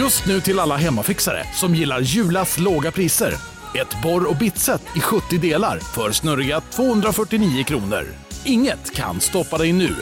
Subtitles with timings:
[0.00, 3.34] Just nu till alla hemmafixare som gillar Julas låga priser.
[3.74, 8.06] Ett borr och bitset i 70 delar för snurriga 249 kronor.
[8.44, 9.96] Inget kan stoppa dig nu.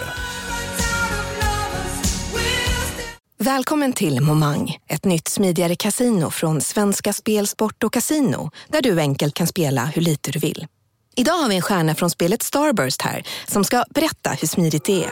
[3.39, 9.01] Välkommen till Momang, ett nytt smidigare casino från Svenska Spel, Sport och Casino där du
[9.01, 10.67] enkelt kan spela hur lite du vill.
[11.17, 15.05] Idag har vi en stjärna från spelet Starburst här som ska berätta hur smidigt det
[15.05, 15.11] är.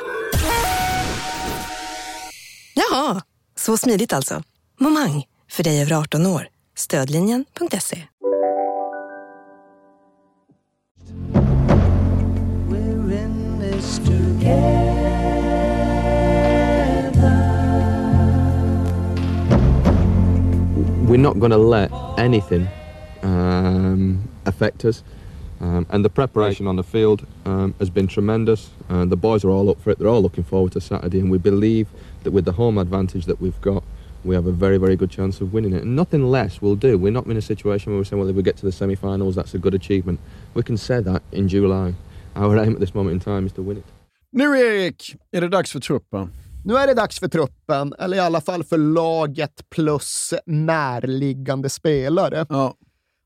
[2.75, 3.23] Jaha,
[3.59, 4.43] så smidigt alltså.
[4.79, 6.49] Momang, för dig över 18 år.
[6.77, 8.03] Stödlinjen.se.
[21.09, 22.69] we're not going to let anything
[23.23, 25.03] um, affect us.
[25.61, 28.71] Um, and the preparation on the field um, has been tremendous.
[28.91, 29.99] Uh, the boys are all up for it.
[29.99, 31.87] They're all looking forward to Saturday, and we believe
[32.25, 33.83] that with the home advantage that we've got,
[34.27, 35.83] we have a very, very good chance of winning it.
[35.83, 36.99] And nothing less will do.
[36.99, 39.35] We're not in a situation where we're saying, well, if we get to the semi-finals,
[39.35, 40.21] that's a good achievement.
[40.55, 41.95] We can say that in July.
[42.35, 43.85] Our aim at this moment in time is to win it.
[44.31, 46.31] Nu Erik, är det dags för truppen.
[46.65, 52.47] Nu är det dags för truppen, eller i alla fall för laget plus närliggande spelare.
[52.49, 52.75] Ja.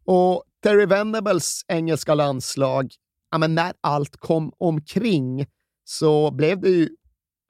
[0.05, 2.92] Och Terry Venables engelska landslag,
[3.31, 5.47] ja, men när allt kom omkring
[5.85, 6.89] så blev det ju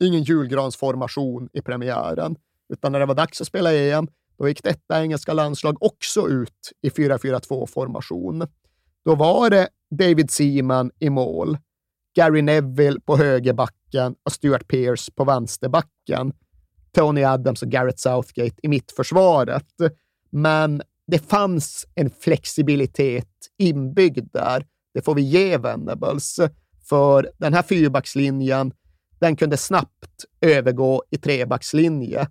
[0.03, 2.37] ingen julgransformation i premiären.
[2.73, 6.73] Utan när det var dags att spela EM, då gick detta engelska landslag också ut
[6.83, 8.47] i 4-4-2-formation.
[9.05, 11.59] Då var det David Seaman i mål,
[12.17, 16.33] Gary Neville på högerbacken och Stuart Pearce på vänsterbacken.
[16.93, 19.67] Tony Adams och Garrett Southgate i mittförsvaret.
[20.31, 24.67] Men det fanns en flexibilitet inbyggd där.
[24.95, 26.37] Det får vi ge Venables.
[26.89, 28.73] För den här fyrbackslinjen,
[29.19, 32.27] den kunde snabbt övergå i trebackslinje.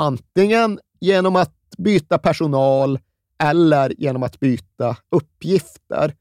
[0.00, 2.98] Antingen genom att byta personal
[3.42, 6.14] eller genom att byta uppgifter.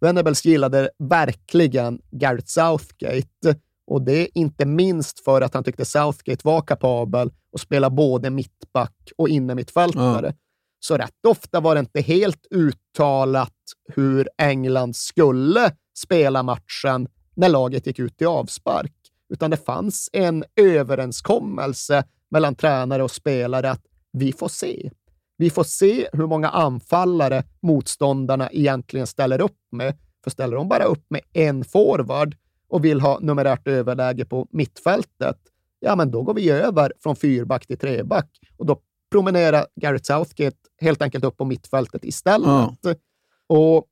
[0.00, 6.40] Venables gillade verkligen Garrett Southgate och det är inte minst för att han tyckte Southgate
[6.44, 10.26] var kapabel att spela både mittback och innermittfältare.
[10.26, 10.32] Ja.
[10.80, 13.54] Så rätt ofta var det inte helt uttalat
[13.94, 18.94] hur England skulle spela matchen när laget gick ut i avspark,
[19.28, 23.82] utan det fanns en överenskommelse mellan tränare och spelare att
[24.12, 24.90] vi får se.
[25.36, 29.98] Vi får se hur många anfallare motståndarna egentligen ställer upp med.
[30.24, 32.36] För ställer de bara upp med en forward
[32.68, 35.36] och vill ha numerärt överläge på mittfältet,
[35.80, 40.56] ja, men då går vi över från fyrback till treback och då promenerar Garrett Southgate
[40.80, 42.48] helt enkelt upp på mittfältet istället.
[42.48, 42.94] Ja.
[43.46, 43.86] Och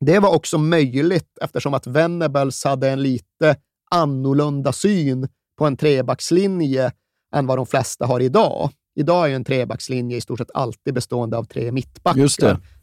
[0.00, 3.56] det var också möjligt eftersom att Venables hade en lite
[3.90, 5.28] annorlunda syn
[5.58, 6.92] på en trebackslinje
[7.34, 8.70] än vad de flesta har idag.
[8.94, 12.18] Idag är ju en trebackslinje i stort sett alltid bestående av tre mittbackar.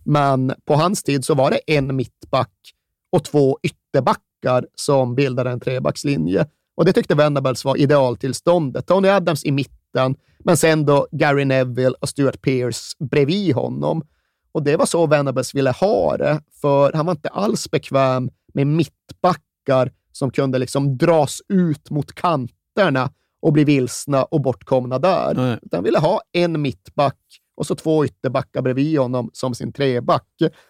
[0.06, 2.54] Men på hans tid så var det en mittback
[3.12, 6.46] och två ytterbackar som bildade en trebackslinje.
[6.76, 8.88] Och det tyckte Venables var idealtillståndet.
[8.88, 14.04] Tony Adams i mitten, men sen då Gary Neville och Stuart Pearce bredvid honom.
[14.52, 18.68] Och det var så Venables ville ha det, för han var inte alls bekväm med
[18.68, 23.12] mittbackar som kunde liksom dras ut mot kanterna
[23.42, 25.34] och bli vilsna och bortkomna där.
[25.34, 25.60] Nej.
[25.62, 27.20] Utan han ville ha en mittback
[27.58, 30.28] och så två ytterbackar bredvid honom som sin treback.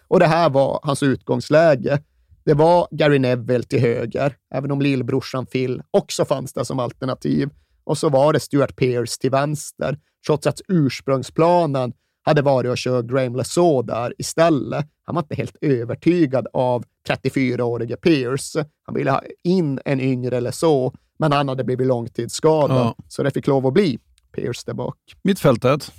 [0.08, 2.02] Och det här var hans utgångsläge.
[2.44, 7.50] Det var Gary Neville till höger, även om lillbrorsan Phil också fanns där som alternativ.
[7.84, 11.92] Och så var det Stuart Pearce till vänster, trots att ursprungsplanen
[12.22, 14.86] hade varit att köra Graham Lasaw där istället.
[15.04, 18.64] Han var inte helt övertygad av 34-årige Pearce.
[18.82, 22.94] Han ville ha in en yngre Lasaw, men han hade blivit långtidsskadad, Ja.
[23.08, 23.98] så det fick lov att bli
[24.32, 25.92] Pearce där bak Mittfältet.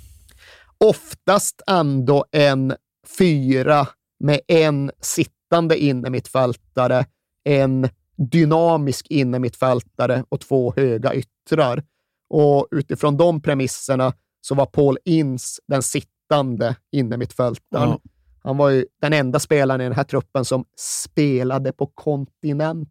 [0.78, 2.74] oftast ändå en
[3.18, 3.88] fyra
[4.20, 7.04] med en sittande innermittfältare,
[7.44, 11.84] en dynamisk innermittfältare och två höga yttrar.
[12.30, 17.88] Och utifrån de premisserna så var Paul Ince den sittande innermittfältaren.
[17.88, 18.00] Ja.
[18.42, 22.86] Han var ju den enda spelaren i den här truppen som spelade på kontinenten.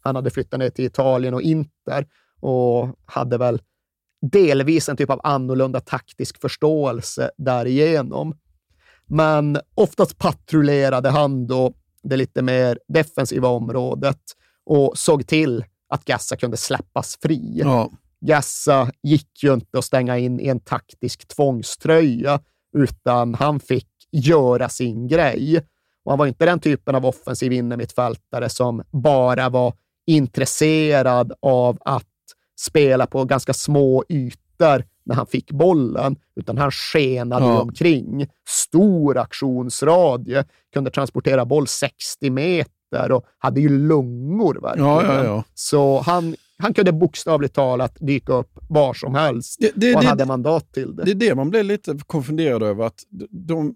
[0.00, 2.06] Han hade flyttat ner till Italien och Inter
[2.40, 3.60] och hade väl
[4.32, 8.38] delvis en typ av annorlunda taktisk förståelse därigenom.
[9.06, 14.20] Men oftast patrullerade han då det lite mer defensiva området
[14.64, 17.60] och såg till att Gassa kunde släppas fri.
[17.64, 17.90] Ja.
[18.20, 22.40] Gassa gick ju inte att stänga in i en taktisk tvångströja,
[22.76, 25.66] utan han fick göra sin grej.
[26.06, 29.74] Och han var inte den typen av offensiv innermittfältare som bara var
[30.06, 32.04] intresserad av att
[32.60, 37.60] spela på ganska små ytor när han fick bollen, utan han skenade Ja.
[37.60, 38.26] omkring.
[38.48, 44.88] Stor aktionsradie, kunde transportera boll 60 meter och hade ju lungor verkligen.
[44.88, 45.44] Ja, ja, ja.
[45.54, 50.04] Så han, han kunde bokstavligt talat dyka upp var som helst Det, det, och han
[50.04, 51.04] det, hade mandat till det.
[51.04, 52.84] det är det man blir lite konfunderad över.
[52.86, 53.00] att
[53.30, 53.74] De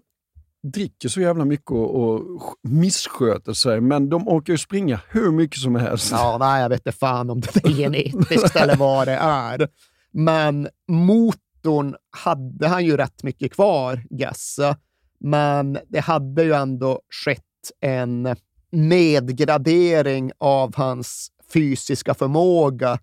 [0.63, 5.59] dricker så jävla mycket och, och missköter sig, men de orkar ju springa hur mycket
[5.59, 6.11] som helst.
[6.11, 9.67] Ja, nej, jag vet inte fan om det är genetiskt eller vad det är.
[10.11, 14.77] Men motorn hade han ju rätt mycket kvar, Gassa.
[15.19, 17.41] Men det hade ju ändå skett
[17.79, 18.35] en
[18.71, 22.99] nedgradering av hans fysiska förmåga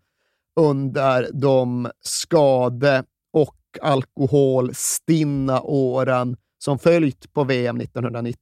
[0.56, 8.38] under de skade och alkoholstinna åren som följt på VM 1990.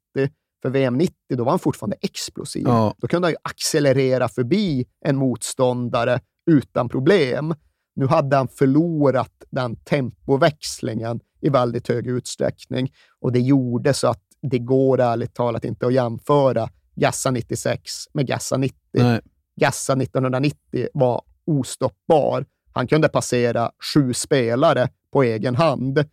[0.62, 2.64] För VM 90, då var han fortfarande explosiv.
[2.66, 2.94] Ja.
[2.98, 6.20] Då kunde han ju accelerera förbi en motståndare
[6.50, 7.54] utan problem.
[7.94, 14.22] Nu hade han förlorat den tempoväxlingen i väldigt hög utsträckning och det gjorde så att
[14.42, 18.78] det går ärligt talat inte att jämföra Gassa 96 med Gassa 90.
[18.92, 19.20] Nej.
[19.60, 22.46] Gassa 1990 var ostoppbar.
[22.72, 26.04] Han kunde passera sju spelare på egen hand.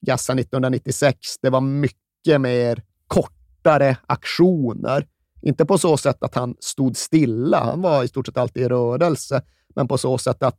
[0.00, 5.06] Gassa 1996, det var mycket mer kortare aktioner.
[5.42, 8.68] Inte på så sätt att han stod stilla, han var i stort sett alltid i
[8.68, 9.42] rörelse,
[9.74, 10.58] men på så sätt att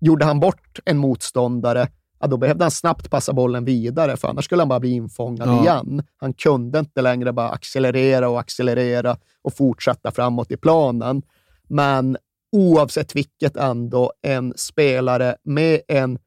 [0.00, 1.88] gjorde han bort en motståndare,
[2.20, 5.48] ja, då behövde han snabbt passa bollen vidare, för annars skulle han bara bli infångad
[5.48, 5.60] Ja.
[5.62, 6.02] igen.
[6.16, 11.22] Han kunde inte längre bara accelerera och accelerera och fortsätta framåt i planen.
[11.68, 12.16] Men
[12.52, 16.18] oavsett vilket ändå en spelare med en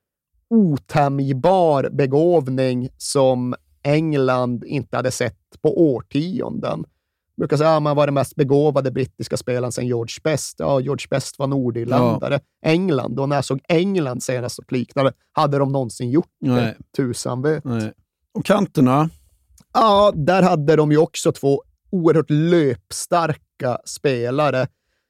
[0.51, 6.86] otämjbar begåvning som England inte hade sett på årtionden.
[7.36, 10.56] Jag brukar säga att man var den mest begåvade brittiska spelaren sedan George Best.
[10.59, 12.39] Ja, George Best var nordirländare.
[12.65, 16.51] England, och när jag såg England senast och liknande, hade de någonsin gjort det?
[16.51, 16.75] Nej.
[16.98, 17.63] Tusan vet.
[17.63, 17.94] Nej.
[18.33, 19.09] Och kanterna?
[19.74, 24.68] Ja, där hade de ju också två oerhört löpstarka spelare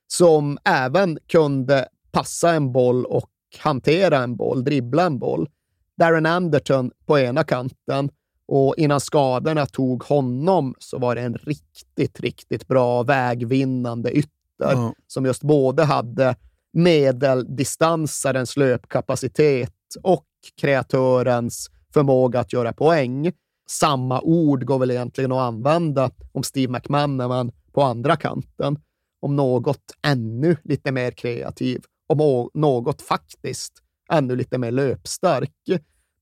[0.08, 5.50] som även kunde passa en boll och hantera en boll, dribbla en boll.
[5.98, 8.10] Darren Anderton på ena kanten
[8.46, 14.94] och innan skadorna tog honom så var det en riktigt, riktigt bra vägvinnande ytter Ja.
[15.08, 16.36] som just både hade
[16.74, 20.26] medeldistansarens löpkapacitet och
[20.62, 23.32] kreatörens förmåga att göra poäng.
[23.70, 28.80] Samma ord går väl egentligen att använda om Steve McManaman på andra kanten.
[29.20, 31.82] Om något ännu lite mer kreativ.
[32.12, 33.74] Om något faktiskt
[34.12, 35.52] ännu lite mer löpstark.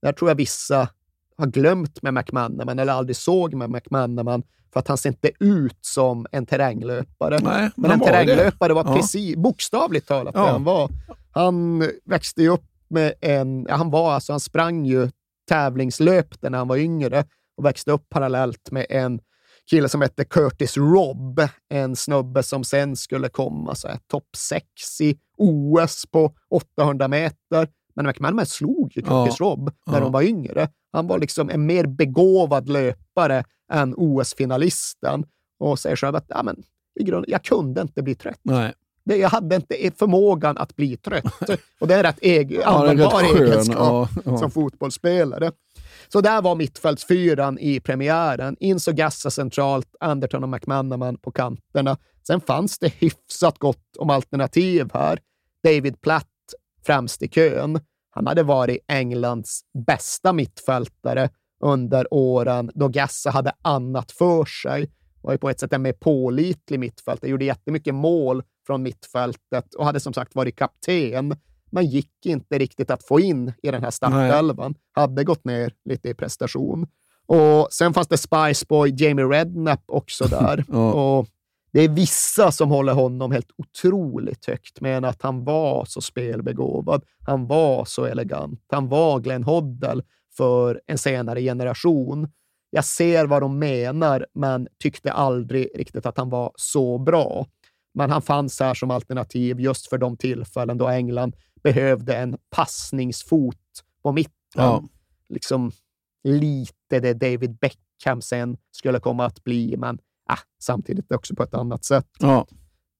[0.02, 0.90] Där tror jag vissa
[1.38, 4.44] har glömt med McManaman eller aldrig såg med McManaman
[4.74, 7.40] för att han ser inte ut som en terränglöpare.
[7.42, 8.14] Nej, Men en var det.
[8.14, 8.96] terränglöpare var Ja.
[8.96, 10.46] precis, bokstavligt talat Ja.
[10.46, 10.90] det han var.
[11.32, 15.10] Han växte ju upp med en, ja, han var alltså, han sprang ju
[15.50, 17.26] tävlingslöpte när han var yngre
[17.58, 19.20] och växte upp parallellt med en
[19.70, 25.02] kille som hette Curtis Robb, en snubbe som sen skulle komma så här, topp sex
[25.02, 27.68] i OS på 800 meter.
[27.96, 29.24] Men McManaman slog ju Ja.
[29.26, 30.00] Curtis Robb när Ja.
[30.00, 30.70] de var yngre.
[30.92, 35.26] Han var liksom en mer begåvad löpare än OS-finalisten
[35.60, 36.64] och säger själv att ja, men,
[37.00, 38.40] i grund, jag kunde inte bli trött.
[38.44, 38.74] Nej.
[39.04, 41.50] Jag hade inte förmågan att bli trött.
[41.80, 43.48] Och det är en rätt Ja, användbar skön.
[43.48, 44.38] egenskap Ja, ja.
[44.38, 45.52] som fotbollsspelare.
[46.08, 48.56] Så där var mittfältsfyran i premiären.
[48.60, 51.98] Inso Gassa centralt, Anderton och McManaman på kanterna.
[52.28, 55.20] Sen fanns det hyfsat gott om alternativ här.
[55.64, 56.26] David Platt
[56.86, 57.80] främst i kön.
[58.10, 61.30] Han hade varit Englands bästa mittfältare
[61.64, 64.92] under åren då Gassa hade annat för sig.
[65.22, 69.86] Var ju på ett sätt en mer pålitlig mittfältare, gjorde jättemycket mål från mittfältet och
[69.86, 71.36] hade som sagt varit kapten.
[71.72, 74.76] Men gick inte riktigt att få in i den här startelvan.
[74.92, 76.88] Hade gått ner lite i prestation.
[77.26, 80.66] Och sen fanns det Spice Boy, Jamie Redknapp också där.
[80.68, 80.94] Ja.
[80.94, 81.28] och
[81.72, 87.04] det är vissa som håller honom helt otroligt högt, men att han var så spelbegåvad.
[87.28, 88.66] Han var så elegant.
[88.70, 90.04] Han var Glenn Hoddle
[90.38, 92.28] för en senare generation.
[92.70, 97.46] Jag ser vad de menar, men tyckte aldrig riktigt att han var så bra.
[97.94, 103.56] Men han fanns här som alternativ just för de tillfällen då England behövde en passningsfot
[104.04, 104.34] på mitten.
[104.56, 104.84] Ja.
[105.30, 105.72] Liksom
[106.24, 110.00] lite det David Beckham sen skulle komma att bli, men
[110.34, 112.06] ah, samtidigt också på ett annat sätt.
[112.20, 112.48] Ja.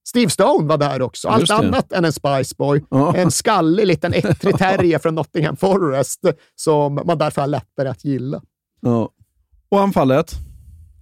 [0.08, 1.28] Steve Stone var där också.
[1.28, 2.84] Allt annat än en Spice Boy.
[2.90, 3.16] Ja.
[3.16, 6.20] En skallig liten ettrig terrier från Nottingham Forest
[6.56, 8.42] som man därför har lättare att gilla.
[8.82, 9.10] Ja.
[9.70, 10.32] Och anfallet?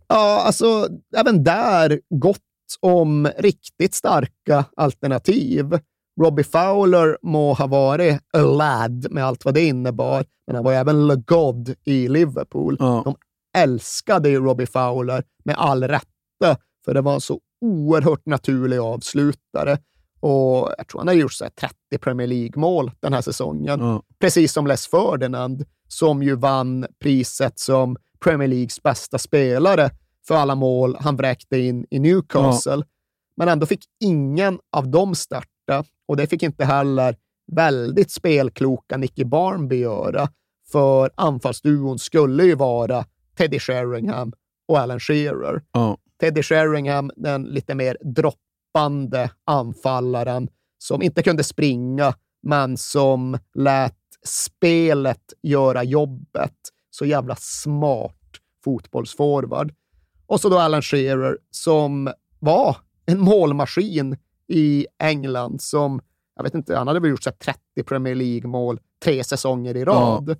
[0.08, 2.42] Ja, alltså även där gott
[2.80, 5.80] om riktigt starka alternativ.
[6.22, 10.74] Robbie Fowler må ha varit a lad med allt vad det innebar, men han var
[10.74, 12.78] även the God i Liverpool.
[12.80, 13.02] Ja.
[13.06, 13.16] De
[13.58, 16.08] älskade ju Robbie Fowler med all rätta,
[16.86, 19.78] för det var en så oerhört naturlig avslutare.
[20.20, 23.80] Och jag tror han har gjort så här 30 Premier League-mål den här säsongen.
[23.80, 24.04] Ja.
[24.20, 29.90] Precis som Les Ferdinand, som ju vann priset som Premier Leagues bästa spelare
[30.28, 32.84] för alla mål han vräkte in i Newcastle.
[33.38, 37.16] Men ändå fick ingen av dem starta och det fick inte heller
[37.52, 40.30] väldigt spelkloka Nicky Barnby göra,
[40.72, 43.06] för anfallsduon skulle ju vara
[43.38, 44.34] Teddy Sheringham
[44.68, 45.62] och Alan Shearer.
[45.72, 45.98] Ja.
[46.20, 53.94] Teddy Sheringham, den lite mer droppande anfallaren som inte kunde springa, men som lät
[54.26, 56.56] spelet göra jobbet.
[56.90, 58.14] Så jävla smart
[58.64, 59.74] fotbollsforward.
[60.28, 62.10] Och så då Alan Shearer som
[62.40, 66.02] var en målmaskin i England som,
[66.36, 69.86] jag vet inte, han hade väl gjort så här 30 Premier League-mål tre säsonger i
[69.86, 70.38] rad.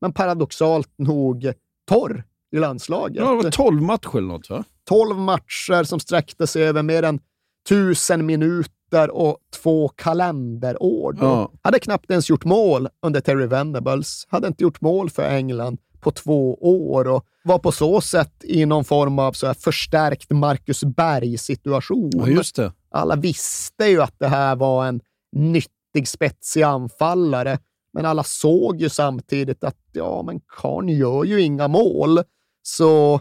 [0.00, 1.52] Men paradoxalt nog
[1.86, 3.16] torr i landslaget.
[3.16, 4.64] Ja, det var 12 matcher eller något va?
[4.90, 7.20] 12 matcher som sträckte sig över mer än
[7.68, 11.16] tusen minuter och två kalenderår.
[11.20, 11.52] Ja.
[11.62, 14.26] Hade knappt ens gjort mål under Terry Venables.
[14.28, 18.66] Hade inte gjort mål för England på två år och var på så sätt i
[18.66, 22.10] någon form av så här förstärkt Marcus Berg-situation.
[22.56, 22.72] Ja.
[22.90, 25.00] Alla visste ju att det här var en
[25.36, 27.58] nyttig, spetsig anfallare,
[27.92, 32.20] men alla såg ju samtidigt att ja, men Karn gör ju inga mål.
[32.62, 33.20] Så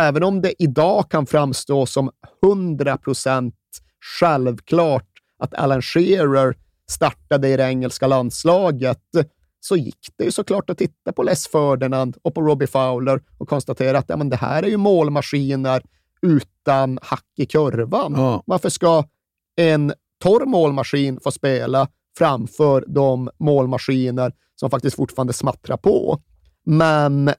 [0.00, 2.10] även om det idag kan framstå som
[2.44, 3.54] 100 procent
[4.20, 5.08] självklart
[5.42, 6.56] att Alan Shearer
[6.90, 9.02] startade i det engelska landslaget,
[9.60, 13.48] så gick det ju såklart att titta på Les Ferdinand och på Robbie Fowler och
[13.48, 15.82] konstatera att ja, men det här är ju målmaskiner
[16.22, 18.14] utan hack i kurvan.
[18.16, 18.42] Ja.
[18.46, 19.04] Varför ska
[19.56, 19.92] en
[20.22, 21.88] torr målmaskin få spela
[22.18, 26.20] framför de målmaskiner som faktiskt fortfarande smattrar på?
[26.66, 27.30] Men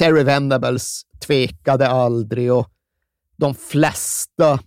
[0.00, 2.68] Terry Venables tvekade aldrig och
[3.36, 4.60] de flesta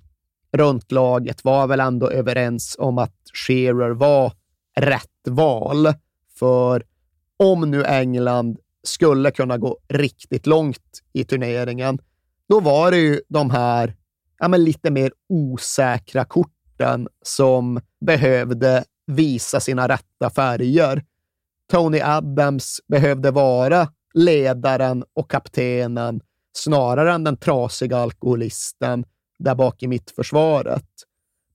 [0.51, 4.33] runt laget var väl ändå överens om att Shearer var
[4.79, 5.93] rätt val.
[6.39, 6.83] För
[7.37, 11.99] om nu England skulle kunna gå riktigt långt i turneringen,
[12.49, 13.95] då var det ju de här
[14.39, 21.03] ja, men lite mer osäkra korten som behövde visa sina rätta färger.
[21.71, 26.21] Tony Adams behövde vara ledaren och kaptenen
[26.57, 29.05] snarare än den trasiga alkoholisten
[29.39, 30.85] där bak i mittförsvaret.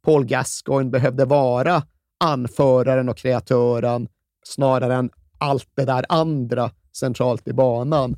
[0.04, 1.82] Paul Gascoigne behövde vara
[2.24, 4.08] anföraren och kreatören
[4.44, 8.16] snarare än allt det där andra centralt i banan.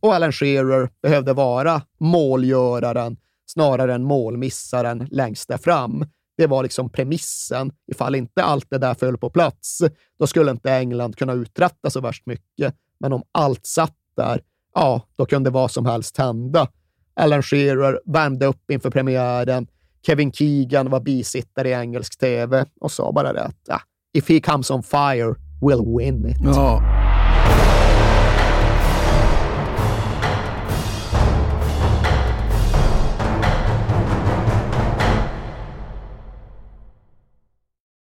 [0.00, 6.06] Och Alan Shearer behövde vara målgöraren snarare än målmissaren längst där fram.
[6.36, 7.72] Det var liksom premissen.
[7.92, 9.78] Ifall inte allt det där föll på plats,
[10.18, 12.74] då skulle inte England kunna uträtta så värst mycket.
[13.02, 14.40] Men om allt satt där,
[14.74, 16.68] ja, då kunde vad som helst hända.
[17.14, 19.66] Alan Shearer värmde upp inför premiären.
[20.06, 23.80] Kevin Keegan var bisittare i engelsk tv och sa bara det att ja,
[24.14, 26.36] if he comes on fire, we'll win it.
[26.44, 27.01] Ja.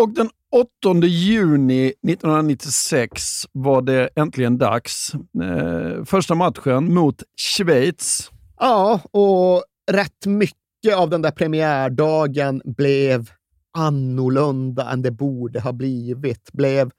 [0.00, 5.12] Och den 8 juni 1996 var det äntligen dags.
[5.14, 8.30] Eh, första matchen mot Schweiz.
[8.58, 13.30] Ja, och rätt mycket av den där premiärdagen blev
[13.78, 16.52] annorlunda än det borde ha blivit.
[16.52, 16.90] Blev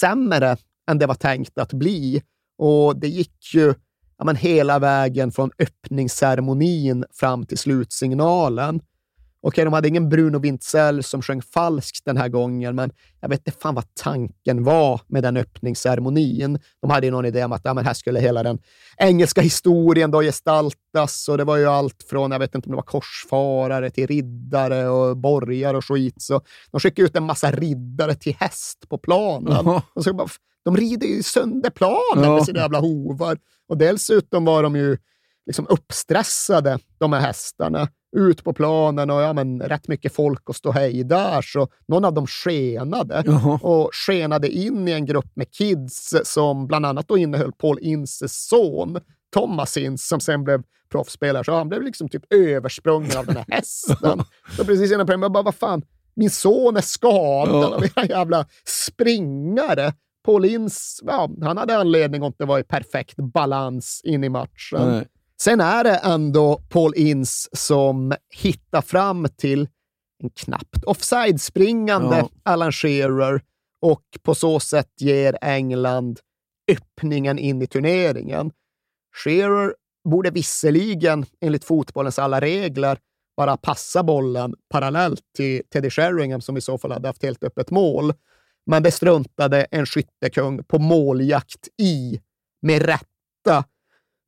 [0.00, 0.56] sämre
[0.90, 2.22] än det var tänkt att bli.
[2.58, 3.74] Och det gick ju
[4.18, 8.80] ja, men hela vägen från öppningsceremonin fram till slutsignalen.
[9.40, 12.90] Okej, de hade ingen Bruno Wintzell som sjöng falskt den här gången, men
[13.20, 16.58] jag vet inte fan vad tanken var med den öppningsceremonin.
[16.82, 18.58] De hade ju någon idé om att ja, men här skulle hela den
[18.96, 22.76] engelska historien då gestaltas och det var ju allt från, jag vet inte om det
[22.76, 26.22] var korsfarare till riddare och borgare och skit.
[26.22, 26.40] Så
[26.70, 29.52] de skickade ut en massa riddare till häst på planen.
[29.52, 29.82] Jaha.
[29.94, 30.28] Och så bara,
[30.64, 33.38] de rider ju sönder planen med sina jävla hovar.
[33.68, 34.96] Och dessutom var de ju
[35.48, 37.88] liksom uppstressade, de här hästarna.
[38.16, 42.04] Ut på planen och ja, men, rätt mycket folk och stå hej där, så någon
[42.04, 43.58] av dem skenade Jaha.
[43.62, 48.46] och skenade in i en grupp med kids som bland annat då innehöll Paul Inces
[48.48, 49.00] son,
[49.34, 50.62] Thomas Ince, som sen blev
[50.92, 51.44] proffsspelare.
[51.44, 54.24] Så han blev liksom typ översprungen av den här hästen.
[54.56, 55.82] Så precis innan premiären, jag bara, vad fan,
[56.14, 59.92] min son är skadad av era jävla springare.
[60.24, 64.88] Paul Ince, ja, han hade anledning att inte vara i perfekt balans in i matchen.
[64.88, 65.06] Nej.
[65.42, 69.68] Sen är det ändå Paul Ince som hittar fram till
[70.22, 72.30] en knappt offside-springande Ja.
[72.42, 73.42] Alan Shearer
[73.82, 76.20] och på så sätt ger England
[76.72, 78.50] öppningen in i turneringen.
[79.24, 79.74] Shearer
[80.08, 82.98] borde visserligen, enligt fotbollens alla regler,
[83.36, 87.70] bara passa bollen parallellt till Teddy Sheringham som i så fall hade haft helt öppet
[87.70, 88.12] mål.
[88.66, 92.20] Men det struntade en skyttekung på måljakt i,
[92.62, 93.64] med rätta.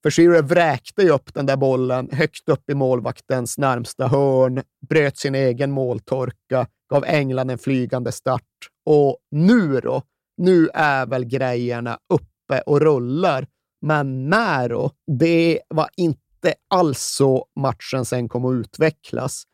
[0.03, 5.19] För Shearer vräkte ju upp den där bollen högt upp i målvaktens närmsta hörn, bröt
[5.19, 8.43] sin egen måltorka, gav England en flygande start.
[8.85, 10.03] Och nu då?
[10.37, 13.47] Nu är väl grejerna uppe och rullar.
[13.81, 14.91] Men när då?
[15.19, 19.45] Det var inte alls så matchen sen kom att utvecklas.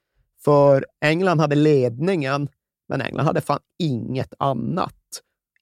[0.45, 2.49] För England hade ledningen,
[2.89, 4.95] men England hade fan inget annat.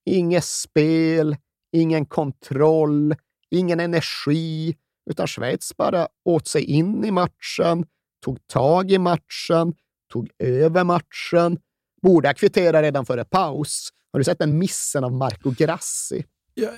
[0.05, 1.37] Inget spel,
[1.73, 3.15] ingen kontroll,
[3.51, 4.77] ingen energi,
[5.11, 7.85] utan Schweiz bara åt sig in i matchen,
[8.25, 9.75] tog tag i matchen,
[10.13, 11.59] tog över matchen,
[12.03, 13.89] borde ha kvitterat redan före paus.
[14.13, 16.25] Har du sett den missen av Marco Grassi?
[16.55, 16.69] Ja,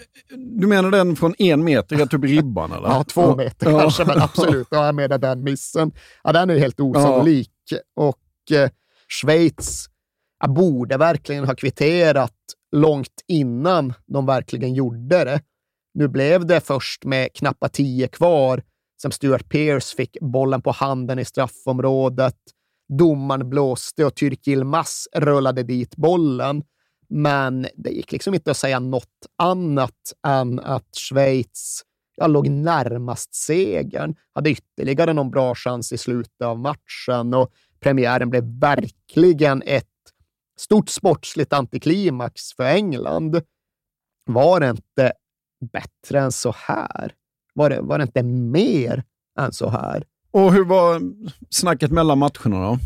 [0.61, 2.73] du menar den från en meter rätt upp i ribban?
[2.73, 2.89] Eller?
[2.89, 3.81] Ja, två meter Ja.
[3.81, 4.69] kanske, men absolut.
[4.71, 5.93] Ja, jag menar den missen.
[6.25, 7.51] Ja, den är helt osannolik.
[7.97, 8.71] Och eh,
[9.09, 9.87] Schweiz
[10.41, 12.33] ja, borde verkligen ha kvitterat
[12.73, 15.41] långt innan de verkligen gjorde det.
[15.97, 18.63] Nu blev det först med knappt tio kvar
[19.03, 22.37] som Stuart Pearce fick bollen på handen i straffområdet.
[22.99, 26.63] Domaren blåste och Tyrk Yilmaz rullade dit bollen.
[27.09, 31.83] Men det gick liksom inte att säga något annat än att Schweiz
[32.17, 38.31] jag låg närmast segern, hade ytterligare någon bra chans i slutet av matchen och premiären
[38.31, 39.87] blev verkligen ett
[40.59, 43.43] stort sportsligt antiklimax för England.
[44.25, 45.13] Var det inte
[45.73, 47.13] bättre än så här?
[47.55, 49.05] Var det, var det inte mer
[49.39, 50.05] än så här?
[50.31, 51.01] Och hur var
[51.51, 52.79] snacket mellan matcherna då?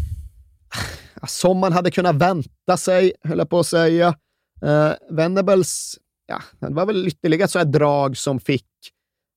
[1.27, 4.09] Som man hade kunnat vänta sig, höll jag på att säga.
[4.65, 5.95] Uh, Venables,
[6.27, 8.67] ja, det var väl ytterligare ett så här drag som fick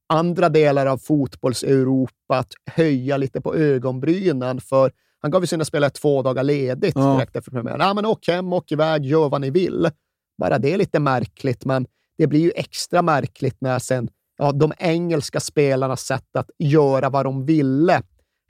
[0.10, 5.90] andra delar av fotbolls-Europa att höja lite på ögonbrynen, för han gav ju sina spelare
[5.90, 7.14] två dagar ledigt Ja.
[7.14, 7.80] direkt efter premiären.
[7.80, 9.90] Ja, men åk hem, åk iväg, gör vad ni vill.
[10.38, 11.88] Bara det är lite märkligt, men
[12.18, 17.26] det blir ju extra märkligt när sen ja, de engelska spelarnas sätt att göra vad
[17.26, 18.02] de ville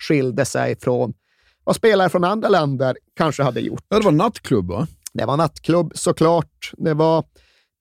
[0.07, 1.13] skilde sig från
[1.63, 3.85] vad spelare från andra länder kanske hade gjort.
[3.87, 4.87] Ja, det var nattklubb va?
[5.13, 6.71] Det var nattklubb såklart.
[6.77, 7.23] Det var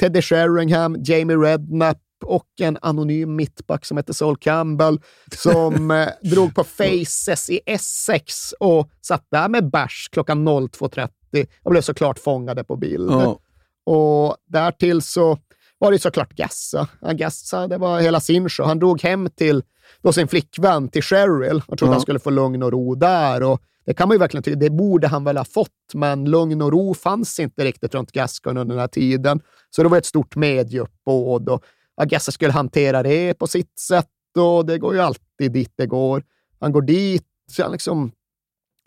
[0.01, 5.01] Teddy Sheringham, Jamie Redknapp och en anonym mittback som heter Sol Campbell
[5.37, 11.71] som eh, drog på Faces i Essex och satt där med bärs klockan 02.30 och
[11.71, 13.11] blev såklart fångade på bild.
[13.11, 13.39] Ja.
[13.85, 15.39] Och därtill så
[15.85, 16.89] var det såklart Gassa.
[17.13, 18.67] Gassa, det var hela sin show.
[18.67, 19.63] Han drog hem till
[20.03, 21.95] då sin flickvän, till Cheryl, och trodde Ja.
[21.95, 23.43] han skulle få lugn och ro där.
[23.43, 26.63] Och det kan man ju verkligen tycka, det borde han väl ha fått, men lugn
[26.63, 29.41] och ro fanns inte riktigt runt Gascon under den här tiden.
[29.71, 31.65] Så det var ett stort medieuppbåd och
[31.97, 35.87] ja, Gassa skulle hantera det på sitt sätt och det går ju alltid dit det
[35.87, 36.25] går.
[36.61, 38.13] Han går dit, så han liksom,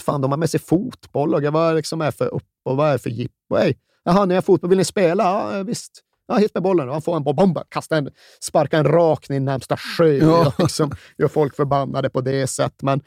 [0.02, 2.98] fan de har med sig fotboll och vad liksom är för upp och vad är
[2.98, 3.58] för jippo?
[4.04, 5.24] Jaha, ni har fotboll, vill ni spela?
[5.24, 6.02] Ja, visst.
[6.28, 6.90] Ja, hit med bollen.
[6.90, 8.10] Han får en boll, bomba, kastar en,
[8.40, 10.14] sparkar en rakt i närmsta sjö.
[10.14, 10.48] Ja.
[10.48, 12.82] Och liksom, gör folk förbannade på det sättet.
[12.82, 13.02] Men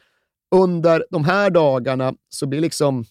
[0.55, 3.05] under de här dagarna så blir liksom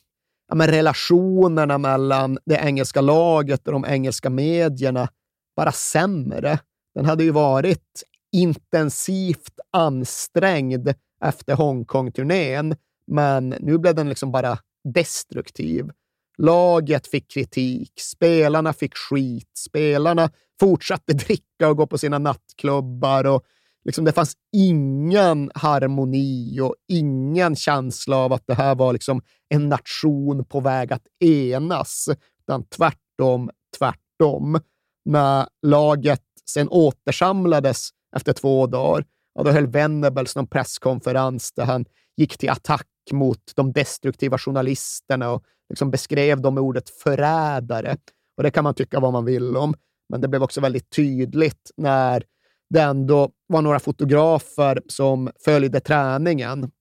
[0.47, 5.09] ja, men relationerna mellan det engelska laget och de engelska medierna
[5.55, 6.59] bara sämre.
[6.95, 10.93] Den hade ju varit intensivt ansträngd
[11.23, 12.75] efter Hongkong-turnén,
[13.07, 14.57] men nu blev den liksom bara
[14.93, 15.89] destruktiv.
[16.37, 23.43] Laget fick kritik, spelarna fick skit, spelarna fortsatte dricka och gå på sina nattklubbar och
[23.85, 29.69] liksom det fanns ingen harmoni och ingen känsla av att det här var liksom en
[29.69, 34.59] nation på väg att enas, utan tvärtom, tvärtom.
[35.05, 41.85] När laget sen återsamlades efter två dagar, ja, då höll Venables någon presskonferens där han
[42.17, 47.97] gick till attack mot de destruktiva journalisterna och liksom beskrev dem med ordet förrädare.
[48.37, 49.73] Och det kan man tycka vad man vill om,
[50.09, 52.23] men det blev också väldigt tydligt när
[52.69, 56.71] det ändå var några fotografer som följde träningen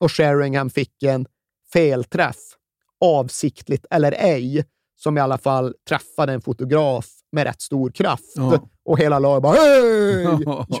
[0.00, 1.26] och Sheringham fick en
[1.72, 2.36] felträff,
[3.00, 4.64] avsiktligt eller ej,
[4.96, 8.32] som i alla fall träffade en fotograf med rätt stor kraft.
[8.34, 8.68] Ja.
[8.84, 10.26] Och hela laget bara hej!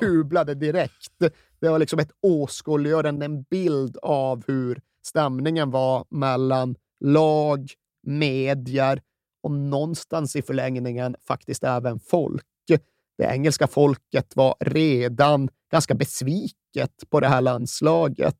[0.02, 1.18] Jublade direkt.
[1.60, 7.72] Det var liksom ett åskådliggörande, en bild av hur stämningen var mellan lag,
[8.06, 9.00] medier
[9.42, 12.44] och någonstans i förlängningen faktiskt även folk.
[13.18, 18.36] Det engelska folket var redan ganska besviket på det här landslaget.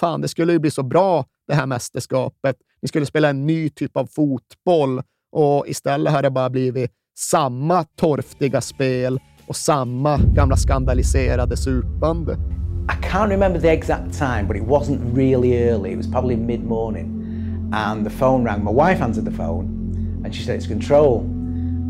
[0.00, 2.56] Fan, det skulle ju bli så bra det här mästerskapet.
[2.82, 7.84] Ni skulle spela en ny typ av fotboll och istället har det bara blivit samma
[7.84, 12.61] torftiga spel och samma gamla skandaliserade supande.
[12.88, 15.92] I can't remember the exact time, but it wasn't really early.
[15.92, 17.70] It was probably mid morning.
[17.72, 18.62] And the phone rang.
[18.64, 21.20] My wife answered the phone and she said, It's control.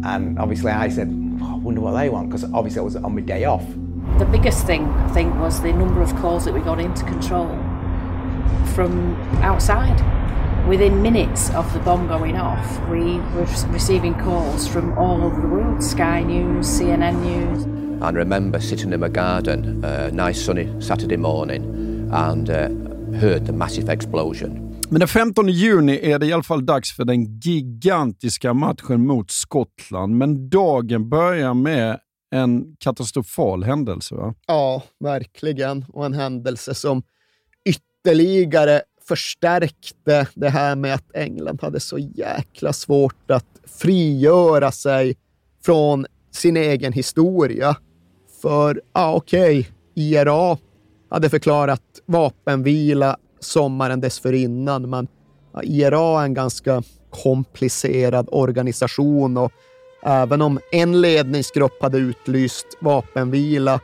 [0.05, 1.09] And obviously, I said,
[1.41, 3.65] "Oh, I wonder what they want because obviously I was on my day off.
[4.19, 7.49] The biggest thing, I think, was the number of calls that we got into control
[8.75, 10.01] from outside.
[10.69, 15.49] Within minutes of the bomb going off, we were receiving calls from all over the
[15.49, 17.82] world Sky News, CNN News.
[18.03, 21.63] And remember sitting in my garden, a nice sunny Saturday morning,
[22.13, 22.69] and uh,
[23.21, 24.69] heard the massive explosion.
[24.91, 29.31] Men den 15 juni är det i alla fall dags för den gigantiska matchen mot
[29.31, 30.17] Skottland.
[30.17, 31.99] Men dagen börjar med
[32.31, 34.15] en katastrofal händelse.
[34.15, 34.35] Va?
[34.47, 35.85] Ja, verkligen.
[35.89, 37.03] Och en händelse som
[37.65, 45.17] ytterligare förstärkte det här med att England hade så jäkla svårt att frigöra sig
[45.65, 47.77] från sin egen historia.
[48.43, 50.59] För, ja okej, IRA
[51.11, 55.09] hade förklarat vapenvila sommaren dessförinnan, men
[55.53, 59.53] ja, IRA är en ganska komplicerad organisation och
[60.03, 63.81] även om en ledningsgrupp hade utlyst vapenvila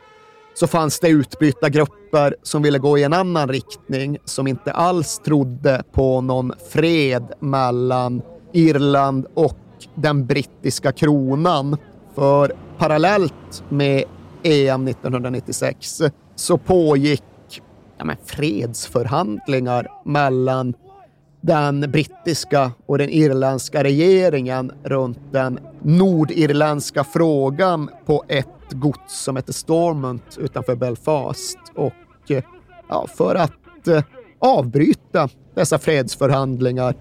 [0.53, 5.19] så fanns det utbytta grupper som ville gå i en annan riktning, som inte alls
[5.25, 8.21] trodde på någon fred mellan
[8.53, 9.57] Irland och
[9.95, 11.77] den brittiska kronan.
[12.15, 14.03] För parallellt med
[14.43, 16.01] EM 1996
[16.35, 17.23] så pågick
[17.97, 20.73] ja, men fredsförhandlingar mellan
[21.41, 29.53] den brittiska och den irländska regeringen runt den nordirländska frågan på ett gods som heter
[29.53, 31.57] Stormont utanför Belfast.
[31.75, 31.93] Och
[32.89, 34.03] ja, för att eh,
[34.39, 36.95] avbryta dessa fredsförhandlingar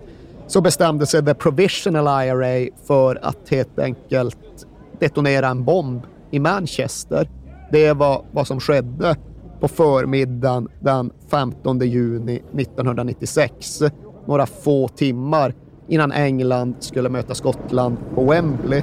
[0.47, 4.67] så bestämde sig The Provisional IRA för att helt enkelt
[4.99, 7.29] detonera en bomb i Manchester.
[7.73, 9.17] Det var vad som skedde
[9.61, 13.83] på förmiddagen den 15 juni 1996.
[14.27, 15.55] Några få timmar
[15.89, 18.83] innan England skulle möta Skottland på Wembley.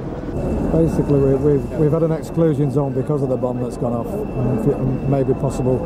[0.71, 4.07] Basically, we, we've, we've had an exclusion zone because of the bomb that's gone off,
[4.79, 5.77] and maybe possible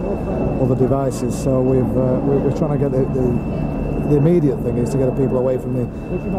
[0.62, 1.44] other devices.
[1.44, 4.98] So we've, uh, we- we're trying to get the, the, the immediate thing is to
[4.98, 5.86] get the people away from the,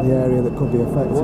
[0.09, 1.16] the area that could be affected.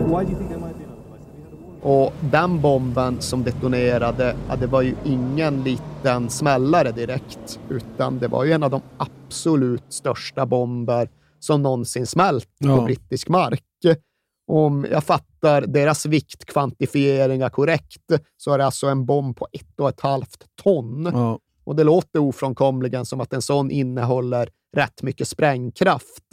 [1.89, 8.29] Och den bomben som detonerade, ja, det var ju ingen liten smällare direkt, utan det
[8.29, 12.77] var ju en av de absolut största bomber som någonsin smält Ja.
[12.77, 13.63] på brittisk mark.
[14.47, 19.89] Om jag fattar deras viktkvantifieringar korrekt så är det alltså en bomb på ett och
[19.89, 21.11] ett halvt ton.
[21.15, 21.39] Ja.
[21.65, 26.25] Och det låter ofrånkomligen som att en sån innehåller rätt mycket sprängkraft.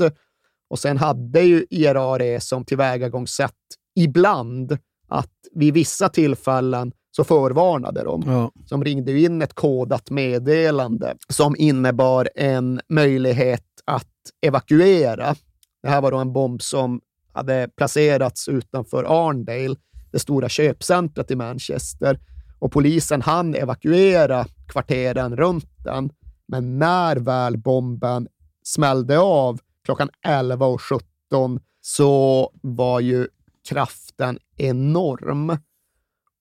[0.70, 3.52] Och sen hade ju IRA som tillvägagångssätt
[3.96, 4.78] ibland
[5.14, 8.24] att vid vissa tillfällen så förvarnade de.
[8.26, 8.52] Ja.
[8.66, 14.10] Som ringde in ett kodat meddelande som innebar en möjlighet att
[14.42, 15.36] evakuera.
[15.84, 17.02] Det här var då en bomb som
[17.34, 19.76] hade placerats utanför Arndale,
[20.12, 22.20] det stora köpcentret i Manchester.
[22.60, 26.10] Och polisen hann evakuera kvarteren runt den.
[26.48, 28.28] Men när väl bomben
[28.64, 33.28] smällde av klockan 11.17 så var ju
[33.70, 35.58] kraften enorm.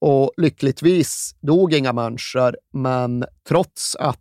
[0.00, 4.18] Och lyckligtvis dog inga människor, men trots att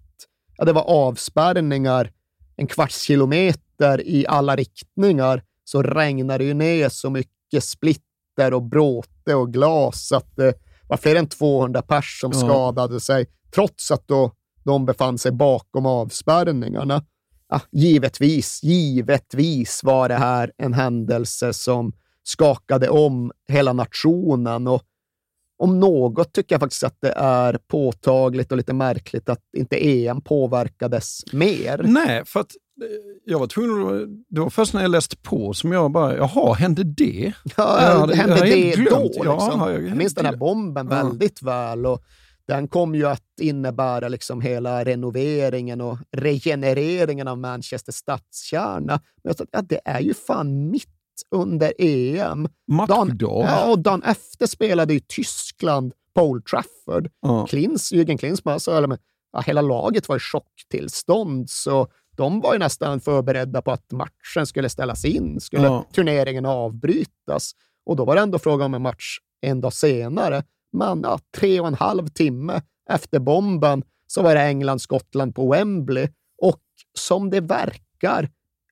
[0.57, 2.11] ja, det var avspärrningar
[2.55, 8.63] en kvarts kilometer i alla riktningar så regnade det ju ner så mycket splitter och
[8.63, 10.53] bråte och glas att det
[10.87, 12.39] var fler än 200 pers som Ja.
[12.39, 14.31] skadade sig, trots att då
[14.63, 17.03] de befann sig bakom avspärrningarna.
[17.49, 24.83] Ja, givetvis, givetvis var det här en händelse som skakade om hela nationen och
[25.57, 30.21] om något tycker jag faktiskt att det är påtagligt och lite märkligt att inte EM
[30.21, 31.81] påverkades mer.
[31.85, 32.87] Nej, för att eh,
[33.25, 34.09] jag var tvungen att...
[34.29, 37.33] Det var först när jag läste på som jag bara, jaha, hände det?
[37.57, 38.97] Ja, Jag hade- hände jag hade det helt då?
[38.97, 39.11] glömt.
[39.15, 39.59] Ja, Liksom?
[39.71, 40.95] jag- jag minns den här bomben Ja.
[41.03, 41.85] väldigt väl.
[41.85, 42.03] Och
[42.47, 48.93] den kom ju att innebära liksom hela renoveringen och regenereringen av Manchester stadskärna.
[49.23, 50.89] Men jag sa, ja, det är ju fan mitt
[51.31, 52.47] under EM.
[52.67, 53.17] Matchdag.
[53.47, 57.09] Ja, och dagen efter spelade ju Tyskland på Old Trafford.
[57.21, 57.45] Ja.
[57.47, 58.97] Klins, Jürgen Klinsmann sa, eller,
[59.33, 64.45] ja, hela laget var i chocktillstånd, så de var ju nästan förberedda på att matchen
[64.47, 65.85] skulle ställas in, skulle Ja.
[65.93, 67.51] turneringen avbrytas.
[67.85, 70.43] Och då var det ändå fråga om en match en dag senare.
[70.73, 76.07] Men ja, tre och en halv timme efter bomben så var det England-Skottland på Wembley
[76.41, 76.61] och
[76.97, 78.29] som det verkar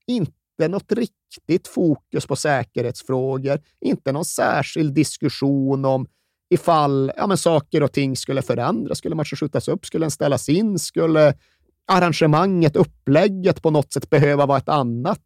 [0.07, 0.31] inte
[0.67, 6.07] något riktigt fokus på säkerhetsfrågor, inte någon särskild diskussion om
[6.49, 8.97] ifall ja, men saker och ting skulle förändras.
[8.97, 9.85] Skulle matchen skjutas upp?
[9.85, 10.79] Skulle den ställas in?
[10.79, 11.33] Skulle
[11.87, 15.21] arrangemanget, upplägget på något sätt behöva vara ett annat?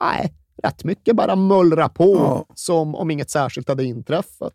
[0.00, 2.46] Nej, rätt mycket bara mullra på Ja.
[2.54, 4.54] som om inget särskilt hade inträffat.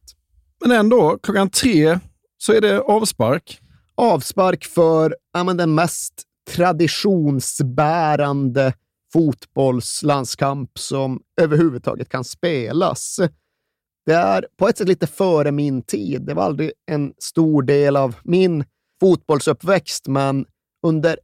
[0.65, 1.99] Men ändå, klockan tre
[2.37, 3.59] så är det avspark.
[3.95, 6.13] avspark för ja, men den mest
[6.51, 8.73] traditionsbärande
[9.13, 13.19] fotbollslandskamp som överhuvudtaget kan spelas.
[14.05, 16.21] Det är på ett sätt lite före min tid.
[16.21, 18.65] Det var aldrig en stor del av min
[18.99, 20.45] fotbollsuppväxt, men
[20.87, 21.19] under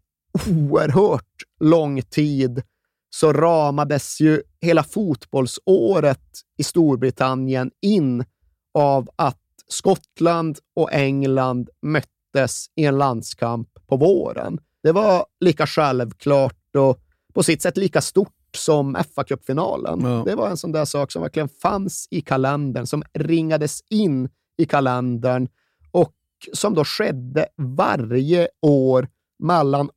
[0.49, 2.61] oerhört lång tid
[3.09, 8.25] så ramades ju hela fotbollsåret i Storbritannien in
[8.73, 14.59] av att Skottland och England möttes i en landskamp på våren.
[14.83, 16.99] Det var lika självklart och
[17.33, 20.01] på sitt sätt lika stort som fa Cup-finalen.
[20.01, 20.23] Ja.
[20.25, 24.65] Det var en sån där sak som verkligen fanns i kalendern, som ringades in i
[24.65, 25.47] kalendern
[25.91, 26.13] och
[26.53, 29.07] som då skedde varje år
[29.39, 29.89] mellan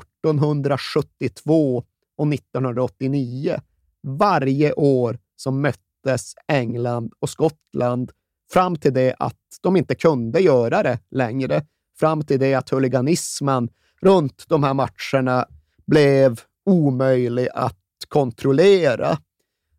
[0.00, 1.84] 1872
[2.16, 3.60] och 1989.
[4.02, 8.12] Varje år som möttes England och Skottland
[8.52, 11.66] fram till det att de inte kunde göra det längre.
[11.98, 13.68] Fram till det att huliganismen
[14.02, 15.46] runt de här matcherna
[15.86, 17.76] blev omöjlig att
[18.08, 19.18] kontrollera.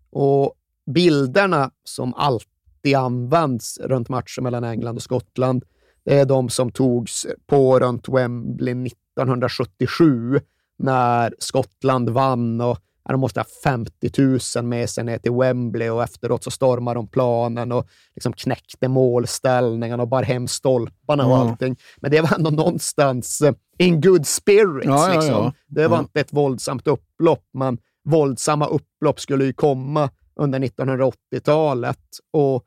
[0.09, 0.53] Och
[0.93, 5.63] bilderna som alltid används runt matcher mellan England och Skottland,
[6.03, 10.39] det är de som togs på runt Wembley 1977
[10.77, 14.11] när Skottland vann och de måste ha 50
[14.55, 18.87] 000 med sig ner till Wembley och efteråt så stormade de planen och liksom knäckte
[18.87, 21.37] målställningen och bar hem stolparna och Ja.
[21.49, 21.75] allting.
[21.97, 24.85] Men det var ändå någonstans eh, in good spirits.
[24.87, 25.35] Ja, ja, liksom.
[25.43, 25.53] ja.
[25.67, 26.01] Det var Ja.
[26.01, 27.77] inte ett våldsamt upplopp, men
[28.09, 31.99] våldsamma upplopp skulle ju komma under 1980-talet.
[32.33, 32.63] Och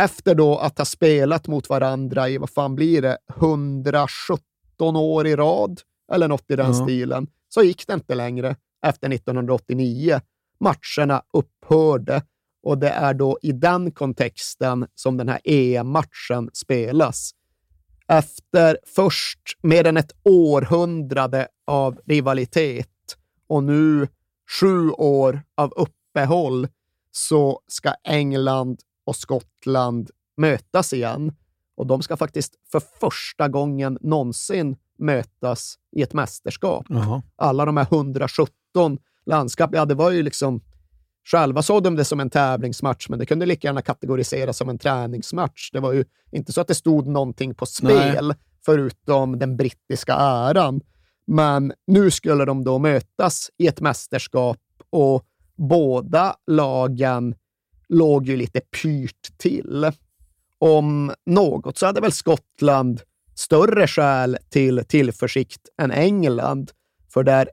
[0.00, 5.36] efter då att ha spelat mot varandra i, vad fan blir det, 117 år i
[5.36, 5.80] rad,
[6.12, 6.82] eller något i den Ja.
[6.84, 8.56] stilen, så gick det inte längre
[8.88, 10.20] efter 1989.
[10.60, 12.22] Matcherna upphörde
[12.62, 17.30] och det är då i den kontexten som den här EM-matchen spelas.
[18.08, 22.88] Efter först mer än ett århundrade av rivalitet
[23.46, 24.08] och nu
[24.60, 26.68] sju år av uppehåll
[27.10, 31.32] så ska England och Skottland mötas igen.
[31.76, 36.86] Och de ska faktiskt för första gången någonsin mötas i ett mästerskap.
[36.88, 37.22] Jaha.
[37.36, 37.84] Alla de här
[38.76, 40.60] 117 landskap, ja det var ju liksom
[41.30, 44.78] Själva såg de det som en tävlingsmatch, men det kunde lika gärna kategoriseras som en
[44.78, 45.70] träningsmatch.
[45.72, 48.36] Det var ju inte så att det stod någonting på spel, Nej.
[48.64, 50.80] förutom den brittiska äran.
[51.26, 54.58] Men nu skulle de då mötas i ett mästerskap
[54.90, 55.24] och
[55.56, 57.34] båda lagen
[57.88, 59.90] låg ju lite pyrt till.
[60.58, 63.00] Om något så hade väl Skottland
[63.34, 66.70] större skäl till tillförsikt än England,
[67.12, 67.48] för där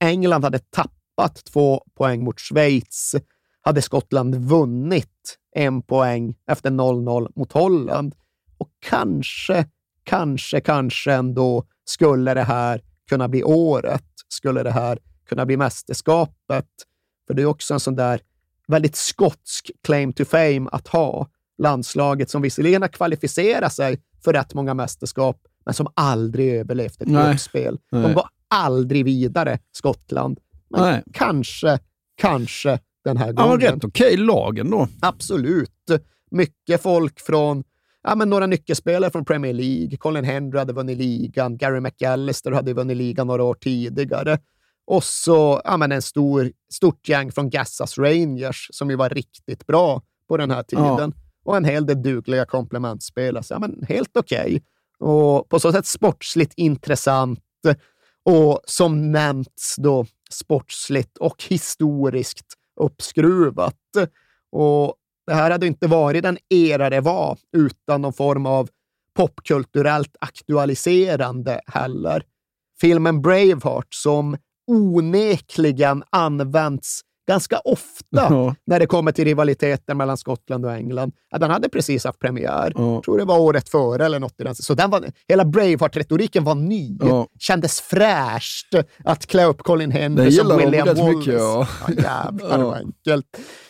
[0.00, 3.14] England hade tappat två poäng mot Schweiz
[3.60, 8.14] hade Skottland vunnit en poäng efter 0-0 mot Holland.
[8.58, 9.66] Och kanske,
[10.04, 14.04] kanske, kanske ändå skulle det här kunna bli året.
[14.28, 16.66] Skulle det här kunna bli mästerskapet?
[17.26, 18.20] För det är också en sån där
[18.66, 21.28] väldigt skotsk claim to fame att ha.
[21.58, 27.08] Landslaget som visserligen har kvalificerat sig för rätt många mästerskap, men som aldrig överlevt ett
[27.08, 27.78] gruppspel.
[27.90, 28.14] De Nej.
[28.48, 30.38] Aldrig vidare, Skottland.
[30.70, 31.02] Men Nej.
[31.12, 31.78] kanske,
[32.16, 33.58] kanske den här Ja, gången.
[33.60, 34.88] men rätt okej lag ändå.
[35.00, 35.70] Absolut.
[36.30, 37.64] Mycket folk från
[38.02, 39.96] ja, men några nyckelspelare från Premier League.
[39.96, 41.56] Colin Hendry hade vunnit ligan.
[41.56, 44.38] Gary McAllister hade vunnit ligan några år tidigare.
[44.86, 49.66] Och så ja, men en stor, stort gäng från Gassas Rangers som ju var riktigt
[49.66, 51.12] bra på den här tiden.
[51.44, 53.42] Och en hel del dugliga komplementspelare.
[53.42, 54.62] Så, ja, men helt okej.
[54.98, 57.40] Och på så sätt sportsligt intressant
[58.28, 62.46] och som nämnts då sportsligt och historiskt
[62.80, 63.74] uppskruvat.
[64.52, 64.94] Och
[65.26, 68.68] det här hade inte varit den era det var utan någon form av
[69.16, 72.22] popkulturellt aktualiserande heller.
[72.80, 74.36] Filmen Braveheart som
[74.66, 78.54] onekligen använts ganska ofta Ja.
[78.66, 81.12] när det kommer till rivaliteten mellan Skottland och England.
[81.30, 82.72] Ja, den hade precis haft premiär.
[82.76, 83.02] Ja.
[83.04, 84.54] Tror det var året före eller något i den.
[84.54, 86.96] Så den var, hela Braveheart-retoriken var ny.
[87.00, 87.26] Ja.
[87.38, 91.16] Kändes fräscht att klä upp Colin Henry som William Wallace.
[91.16, 91.34] mycket.
[91.34, 91.66] Ja.
[91.88, 93.26] Ja, jävlar vad enkelt.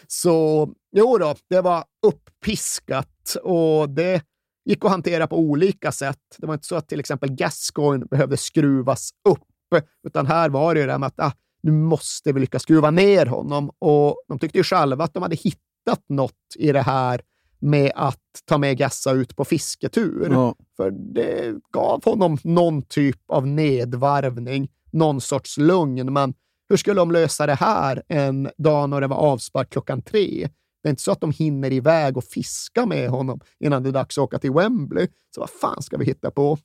[0.07, 4.23] Så jo då, det var upppiskat och det
[4.68, 6.18] gick att hantera på olika sätt.
[6.38, 10.81] Det var inte så att till exempel Gascoigne behövde skruvas upp, utan här var det
[10.81, 13.71] ju det här med att ah, nu måste vi lyckas skruva ner honom.
[13.79, 17.21] Och de tyckte ju själva att de hade hittat något i det här
[17.59, 20.29] med att ta med Gassa ut på fisketur.
[20.31, 20.55] Ja.
[20.77, 26.12] För det gav honom någon typ av nedvarvning, någon sorts lugn.
[26.12, 26.35] Men
[26.68, 30.49] hur skulle de lösa det här en dag när det var avspark klockan tre?
[30.83, 33.92] Det är inte så att de hinner iväg och fiska med honom innan det är
[33.92, 35.09] dags att åka till Wembley.
[35.35, 36.59] Så vad fan ska vi hitta på?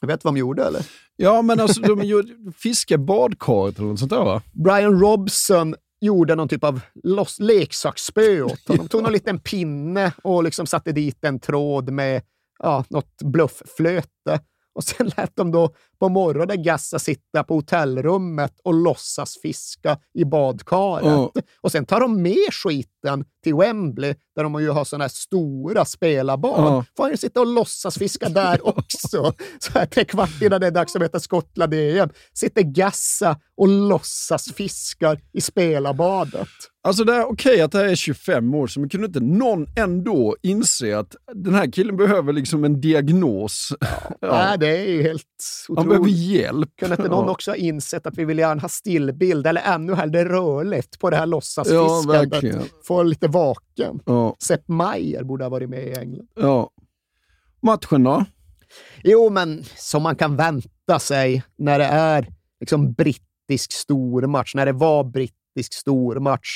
[0.00, 0.86] Jag vet vad de gjorde, eller?
[1.16, 4.42] ja, men alltså de gjorde fiske badkaret eller något sånt där va?
[4.52, 6.80] Brian Robson gjorde någon typ av
[7.38, 8.88] leksaksspö åt honom.
[8.88, 12.22] Tog någon liten pinne och liksom satte dit en tråd med
[12.58, 14.40] ja, något bluffflöte.
[14.72, 20.24] Och sen lät de då på morgonen Gassa sitta på hotellrummet och låtsas fiska i
[20.24, 21.04] badkaret.
[21.06, 21.32] Ja.
[21.60, 25.84] Och sen tar de med skiten till Wembley, där de ju har sådana här stora
[25.84, 26.64] spelarbad.
[26.64, 26.84] Ja.
[26.96, 29.32] Får han ju sitta och låtsas fiska där också.
[29.58, 32.10] Så här tre kvart innan det är dags att möta Skottland i EM.
[32.34, 36.48] Sitter Gassa och låtsas fiskar i spelarbadet.
[36.82, 40.36] Alltså det är okej att det här är 25 år men kunde inte någon ändå
[40.42, 43.72] inse att den här killen behöver liksom en diagnos?
[43.80, 44.16] Ja.
[44.20, 45.24] Nej, det är ju helt
[45.76, 46.70] Han behöver hjälp.
[46.76, 47.30] Kunde inte någon Ja.
[47.32, 51.16] också ha insett att vi vill gärna ha stillbild, eller ännu hellre rörligt, på det
[51.16, 52.32] här Ja, låtsasfiskandet?
[52.32, 52.62] verkligen.
[52.84, 54.00] Få lite vaken.
[54.06, 56.28] Ja, Sepp Maier borde ha varit med i England.
[56.36, 56.70] ja.
[57.62, 58.24] Matchen då?
[59.04, 62.28] Jo, men som man kan vänta sig när det är
[62.60, 66.48] liksom brittisk stormatch, när det var brittisk stormatch,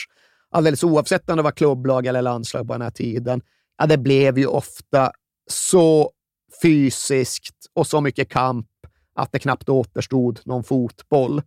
[0.51, 3.43] alldeles oavsett om det var klubblag eller landslag på den här tiden,
[3.79, 5.13] ja, det blev ju ofta
[5.51, 6.11] så
[6.63, 8.67] fysiskt och så mycket kamp
[9.15, 11.43] att det knappt återstod någon fotboll.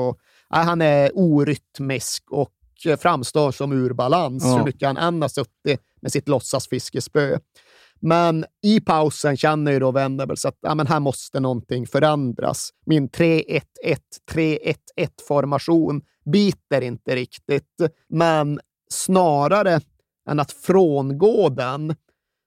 [0.49, 2.51] Ja, han är orytmisk och
[2.99, 4.57] framstår som ur balans, Ja.
[4.57, 7.37] hur mycket han än har suttit med sitt låtsasfiskespö.
[7.99, 12.69] Men i pausen känner ju då Venables att ja, men här måste någonting förändras.
[12.85, 13.61] Min 3-1-1,
[14.31, 18.59] 3-1-1-formation biter inte riktigt, men
[18.91, 19.81] snarare
[20.29, 21.95] än att frångå den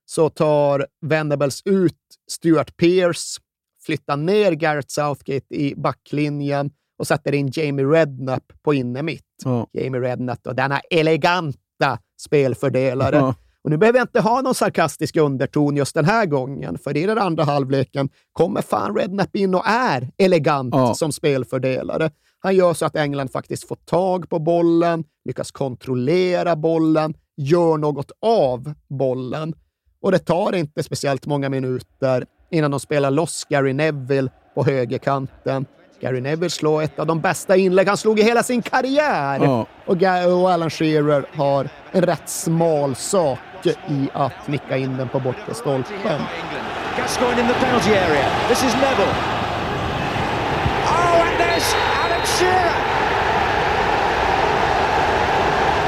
[0.05, 1.97] så tar Venables ut
[2.31, 3.41] Stuart Pearce,
[3.85, 9.25] flyttar ner Garrett Southgate i backlinjen och sätter in Jamie Redknapp på innermitt.
[9.43, 9.67] Ja.
[9.73, 13.15] Jamie Redknapp och denna eleganta spelfördelare.
[13.15, 13.35] Ja.
[13.63, 17.05] Och nu behöver jag inte ha någon sarkastisk underton just den här gången, för i
[17.05, 20.93] den andra halvleken kommer fan Redknapp in och är elegant Ja.
[20.93, 22.11] som spelfördelare.
[22.39, 28.11] Han gör så att England faktiskt får tag på bollen, lyckas kontrollera bollen, gör något
[28.21, 29.53] av bollen.
[30.01, 35.65] Och det tar inte speciellt många minuter innan de spelar loss Gary Neville på högerkanten.
[36.03, 39.39] Gary Neville slår ett av de bästa inlägg han slog i hela sin karriär.
[39.43, 39.65] Ja.
[39.85, 39.97] Och,
[40.43, 45.53] och Alan Shearer har en rätt smal sak i att nicka in den på bortre
[45.53, 46.21] stolpen.
[46.97, 48.25] Gascoigne in the penalty area.
[48.49, 49.13] This is Neville.
[50.85, 52.75] Oh, and there's Alan Shearer.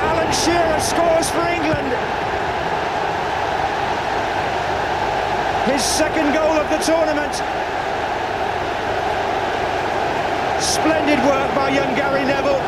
[0.02, 1.92] Alan Shearer scores for England.
[5.72, 7.44] His second goal of the tournament.
[10.66, 12.62] Splendid work by young Gary Neville.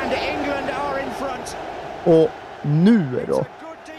[0.00, 1.56] And England are in front.
[2.04, 2.30] Och
[2.62, 3.44] nu då?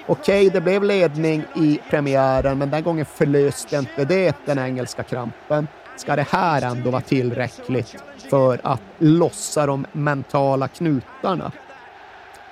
[0.07, 5.67] Okej, det blev ledning i premiären, men den gången förlöste inte det den engelska krampen.
[5.95, 7.95] Ska det här ändå vara tillräckligt
[8.29, 11.51] för att lossa de mentala knutarna?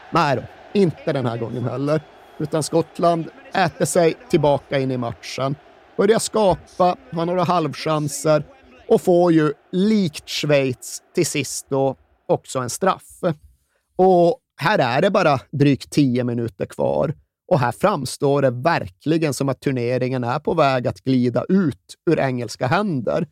[0.10, 0.42] Nej då,
[0.74, 2.02] inte den här gången heller.
[2.38, 5.56] Utan Skottland äter sig tillbaka in i matchen,
[5.96, 8.44] börjar skapa, har några halvchanser
[8.88, 11.96] och får ju, likt Schweiz, till sist då
[12.28, 13.20] också en straff.
[13.96, 17.14] Och här är det bara drygt tio minuter kvar
[17.48, 22.20] och här framstår det verkligen som att turneringen är på väg att glida ut ur
[22.20, 23.28] engelska händer.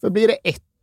[0.00, 0.38] För blir det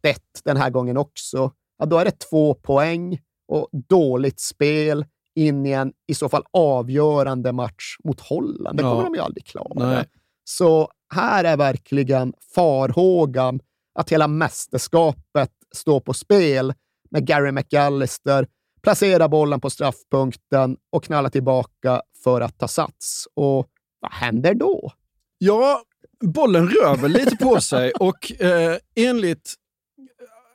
[0.07, 5.05] 1-1 den här gången också, ja, då är det två poäng och dåligt spel
[5.36, 8.78] in i en i så fall avgörande match mot Holland.
[8.78, 8.89] Det Ja.
[8.91, 9.89] kommer de ju aldrig klara.
[9.89, 10.05] Nej.
[10.43, 13.59] Så här är verkligen farhågan
[14.01, 16.73] att hela mästerskapet står på spel
[17.11, 18.47] när Gary McAllister
[18.81, 23.27] placerar bollen på straffpunkten och knallar tillbaka för att ta sats.
[23.33, 23.67] Och
[23.99, 24.91] vad händer då?
[25.37, 25.81] Ja,
[26.21, 29.53] bollen rör väl lite på sig och eh, enligt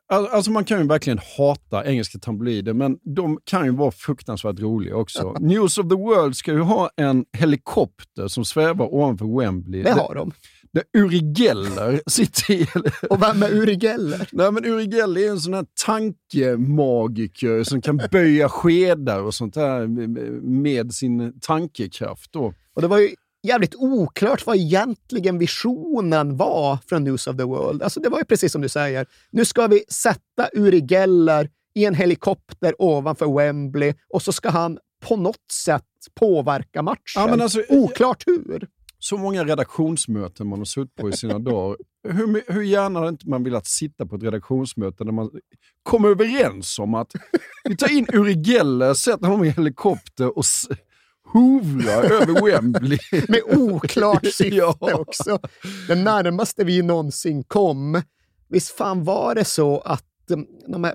[0.09, 4.61] all- Alltså man kan ju verkligen hata engelska tabloider, men de kan ju vara fruktansvärt
[4.61, 5.33] roliga också.
[5.41, 9.83] News of the World ska ju ha en helikopter som svävar ovanför Wembley.
[9.83, 10.33] Det har de.
[10.73, 12.67] Där Uri Geller sitter i.
[13.11, 14.29] Och vem är Uri Geller?
[14.33, 19.55] Nej, men Uri Geller är en sån här tankemagiker som kan böja skedar och sånt
[19.55, 22.33] där med- med sin tankekraft.
[22.33, 22.55] Då.
[22.75, 23.09] Och det var ju
[23.47, 27.83] jävligt oklart vad egentligen visionen var från News of the World.
[27.83, 29.07] Alltså det var ju precis som du säger.
[29.31, 34.79] Nu ska vi sätta Uri Geller i en helikopter ovanför Wembley och så ska han
[35.09, 35.83] på något sätt
[36.15, 37.01] påverka matchen.
[37.15, 38.69] Ja, alltså- Oklart hur.
[38.99, 41.77] Så många redaktionsmöten man har suttit på i sina dagar.
[42.09, 45.31] Hur, hur gärna hade inte man velat sitta på ett redaktionsmöte där man
[45.83, 47.13] kommer överens om att
[47.65, 50.45] vi tar in Uri Geller, sätter honom i helikopter och
[51.33, 52.99] hovrar över Wembley.
[53.29, 54.77] Med oklart syfte Ja.
[54.81, 55.39] också.
[55.89, 58.03] Det närmaste vi någonsin kom.
[58.49, 60.95] Visst fan var det så att um, de här,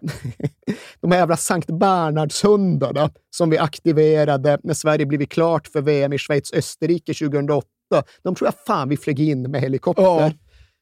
[1.02, 6.18] de här jävla Sankt Bernhardshundarna som vi aktiverade när Sverige blivit klart för VM i
[6.18, 7.68] Schweiz-Österrike 2008,
[8.24, 10.04] de tror jag fan vi flög in med helikopter.
[10.04, 10.32] Ja.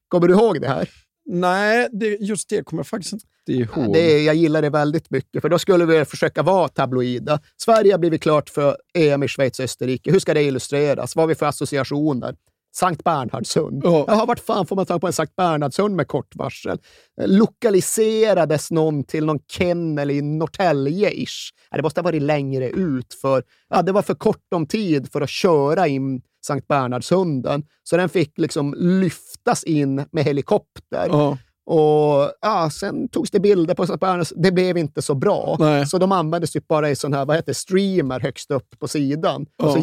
[0.08, 0.90] Kommer du ihåg det här?
[1.32, 3.94] Nej, det, just det kommer jag faktiskt inte ihåg.
[3.94, 7.40] Det, är- jag gillar det väldigt mycket, för då skulle vi försöka vara tabloida.
[7.58, 10.12] Sverige har blivit klart för EM i Schweiz och Österrike.
[10.12, 11.16] Hur ska det illustreras?
[11.16, 12.36] Vad har vi för associationer?
[12.76, 13.82] Sankt Bernhardshund.
[13.86, 14.06] Ja.
[14.08, 16.80] Jaha, vart fan får man tag på en Sankt Bernhardshund med kort varsel?
[17.26, 21.50] Lokaliserades någon till någon kennel i Norrtälje-ish?
[21.72, 25.12] Ja, det måste ha varit längre ut, för ja, det var för kort om tid
[25.12, 27.64] för att köra in Sankt Bernhardshunden.
[27.84, 31.08] Så den fick liksom lyftas in med helikopter.
[31.10, 31.38] Ja.
[31.66, 34.34] Och ja, Sen togs det bilder på Sankt Bernhards.
[34.36, 35.56] Det blev inte så bra.
[35.60, 35.88] Nej.
[35.88, 39.46] Så de användes typ bara i sån här, vad heter streamer högst upp på sidan.
[39.58, 39.66] Ja.
[39.66, 39.80] Och så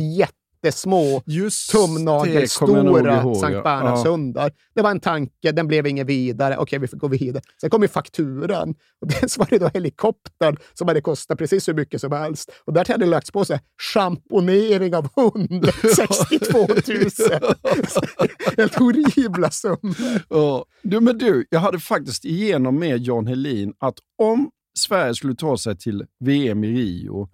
[0.62, 3.62] jättesmå, Just tumnagelstora Sankt ja.
[3.62, 4.52] Bernhardshundar.
[4.74, 6.56] Det var en tanke, den blev ingen vidare.
[6.56, 7.42] Okej, vi får gå vidare.
[7.60, 8.74] Sen kom ju fakturan.
[9.00, 12.52] Och dels var det då helikoptern som hade kostat precis hur mycket som helst.
[12.64, 16.68] Och där hade det lagts på här, schamponering av hund, 62 000.
[18.56, 19.96] Helt horribla summor.
[20.28, 20.64] Ja.
[20.82, 25.58] Du, men du, jag hade faktiskt igenom med Jan Helin att om Sverige skulle ta
[25.58, 27.28] sig till VM i Rio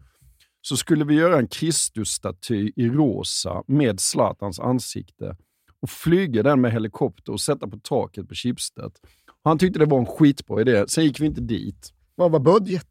[0.62, 5.36] så skulle vi göra en Kristusstaty i rosa med Zlatans ansikte
[5.82, 8.92] och flyga den med helikopter och sätta på taket på Schibsted.
[9.44, 10.84] Han tyckte det var en skitbra idé.
[10.88, 11.92] Sen gick vi inte dit.
[12.14, 12.86] Vad var budget?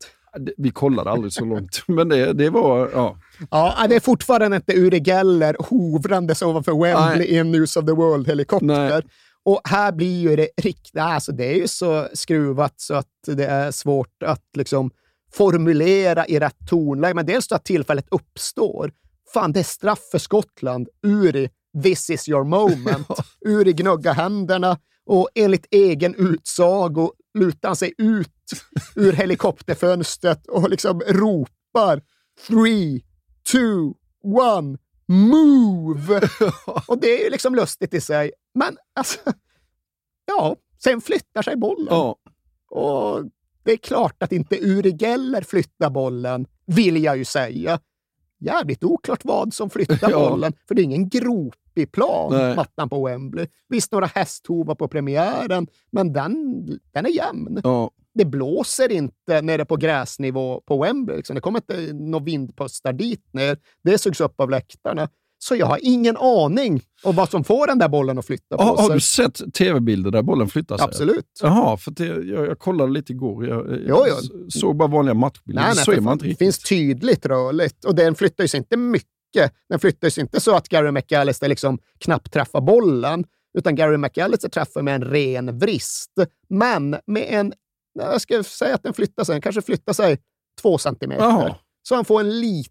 [0.57, 2.89] Vi kollade aldrig så långt, men det, det var...
[2.93, 3.17] Ja.
[3.51, 7.91] Ja, det är fortfarande inte Uri Geller hovrandes ovanför Wembley i en News of the
[7.91, 9.03] World-helikopter.
[9.43, 10.97] Och här blir ju det riktigt...
[10.97, 14.91] Alltså det är ju så skruvat så att det är svårt att liksom
[15.33, 17.13] formulera i rätt tonläge.
[17.13, 18.91] Men dels att tillfället uppstår.
[19.33, 20.89] Fan, det är straff för Skottland.
[21.05, 21.49] Uri,
[21.83, 23.07] this is your moment.
[23.45, 28.29] Uri gnuggar händerna och enligt egen utsago lutar han sig ut
[28.95, 32.01] ur helikopterfönstret och liksom ropar
[32.47, 33.03] three,
[33.51, 34.77] two, one,
[35.07, 36.21] move!
[36.87, 38.31] och det är ju liksom lustigt i sig.
[38.53, 39.19] Men alltså,
[40.25, 41.87] ja, sen flyttar sig bollen.
[41.89, 42.17] Ja.
[42.69, 43.25] Och
[43.63, 47.79] det är klart att inte Uri Geller flyttar bollen, vill jag ju säga.
[48.39, 52.55] Jävligt oklart vad som flyttar bollen, för det är ingen gropig plan, Nej.
[52.55, 53.47] mattan på Wembley.
[53.69, 57.61] Visst, några hästhovar på premiären, men den, den är jämn.
[57.63, 57.91] Ja.
[58.13, 61.17] Det blåser inte nere på gräsnivå på Wembley.
[61.17, 61.35] Liksom.
[61.35, 63.57] Det kommer inte några vindpustar dit ner.
[63.83, 65.09] Det sugs upp av läktarna.
[65.43, 68.63] Så jag har ingen aning om vad som får den där bollen att flytta på
[68.63, 68.93] Har, har sig.
[68.93, 70.83] du sett tv-bilder där bollen flyttar sig?
[70.83, 71.25] Absolut.
[71.41, 73.47] Jaha, för det, jag, jag kollade lite igår.
[73.47, 74.49] Jag, jag jo.
[74.49, 75.61] såg bara vanliga matchbilder.
[75.61, 78.77] Nej, nej, så för är man det finns tydligt rörligt och den flyttar sig inte
[78.77, 79.53] mycket.
[79.69, 83.25] Den flyttar sig inte så att Gary McAllister liksom knappt träffar bollen,
[83.57, 86.11] utan Gary McAllister träffar med en ren vrist.
[86.49, 87.53] Men med en,
[87.99, 90.17] jag ska säga att den flyttar sig, den kanske flyttar sig
[90.61, 91.23] två centimeter.
[91.23, 91.55] Jaha.
[91.83, 92.69] Så han får en lite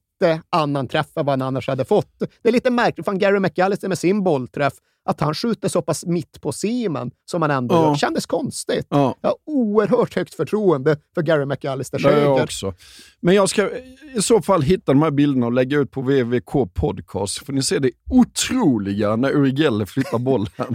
[0.50, 2.18] annan träff än vad han annars hade fått.
[2.42, 4.72] Det är lite märkligt, fan Gary McAllister med sin bollträff,
[5.10, 7.88] att han skjuter så pass mitt på simen som han ändå Ja.
[7.88, 8.86] gör, kändes konstigt.
[8.90, 9.14] Ja.
[9.20, 12.74] Jag har oerhört högt förtroende för Gary McAllisters Det har jag också.
[13.20, 13.70] Men jag ska
[14.16, 17.46] i så fall hitta de här bilderna och lägga ut på VVK Podcast.
[17.46, 20.46] För ni ser det otroliga när Uri Geller flyttar bollen.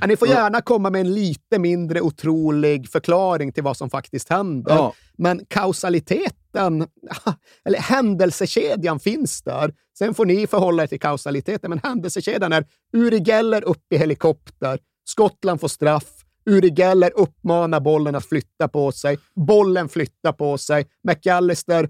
[0.00, 4.28] Ja, ni får gärna komma med en lite mindre otrolig förklaring till vad som faktiskt
[4.28, 4.74] händer.
[4.74, 4.92] Ja.
[5.16, 6.86] Men kausaliteten,
[7.64, 9.72] eller händelsekedjan finns där.
[9.98, 14.78] Sen får ni förhålla er till kausaliteten, men händelsekedjan är Uri Geller upp i helikopter,
[15.04, 16.04] Skottland får straff,
[16.46, 21.88] Uri Geller uppmanar bollen att flytta på sig, bollen flyttar på sig, McAllister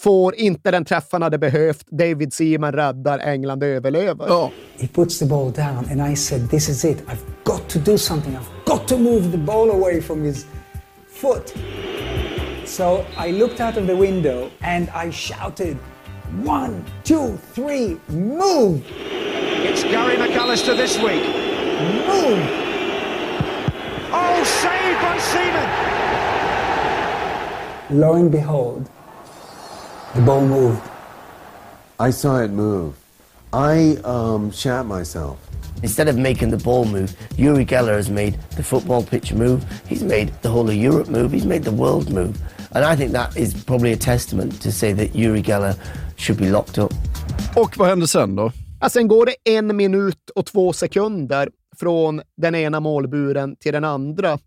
[0.00, 4.50] får inte den träff han hade behövt, David Seaman räddar, England överlever.
[4.78, 6.98] He puts the ball down, and I said, This is it.
[6.98, 8.32] I've got to do something.
[8.32, 10.46] I've got to move the ball away from his
[11.08, 11.54] foot.
[12.66, 15.76] So I looked out of the window and I shouted,
[16.40, 18.82] One, two, three, move!
[18.88, 21.22] It's Gary McAllister this week.
[22.06, 22.40] Move!
[24.10, 25.18] Oh, saved by
[27.90, 28.00] Seaman.
[28.00, 28.88] Lo and behold,
[30.14, 30.82] the ball moved.
[32.00, 32.96] I saw it move.
[33.52, 35.38] I um, shat myself.
[35.82, 39.66] Instead of making the ball move, Yuri Geller has made the football pitch move.
[39.86, 41.32] He's made the whole of Europe move.
[41.32, 42.40] He's made the world move.
[42.74, 45.76] And I think that is probably a testament to say that Yuri Geller
[46.22, 46.92] should be locked up.
[47.56, 48.52] Och vad hände sen då?
[48.80, 53.84] Ja, sen går det en minut och två sekunder från den ena målburen till den
[53.84, 54.38] andra.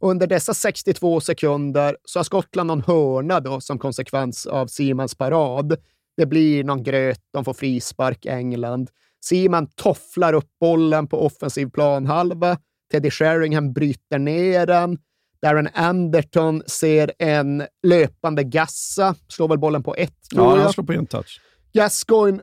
[0.00, 5.14] Och under dessa 62 sekunder så har Skottland någon hörna då, som konsekvens av Simans
[5.14, 5.76] parad.
[6.16, 8.90] Det blir någon gröt, de får frispark, England.
[9.24, 12.58] Simon tofflar upp bollen på offensiv planhalva.
[12.92, 14.98] Teddy Sheringham bryter ner den.
[15.42, 20.62] Darren Anderton ser en löpande gassa, slår väl bollen på ett, Ja, jag.
[20.62, 21.40] han slår på en touch.
[21.72, 22.40] Gascoigne,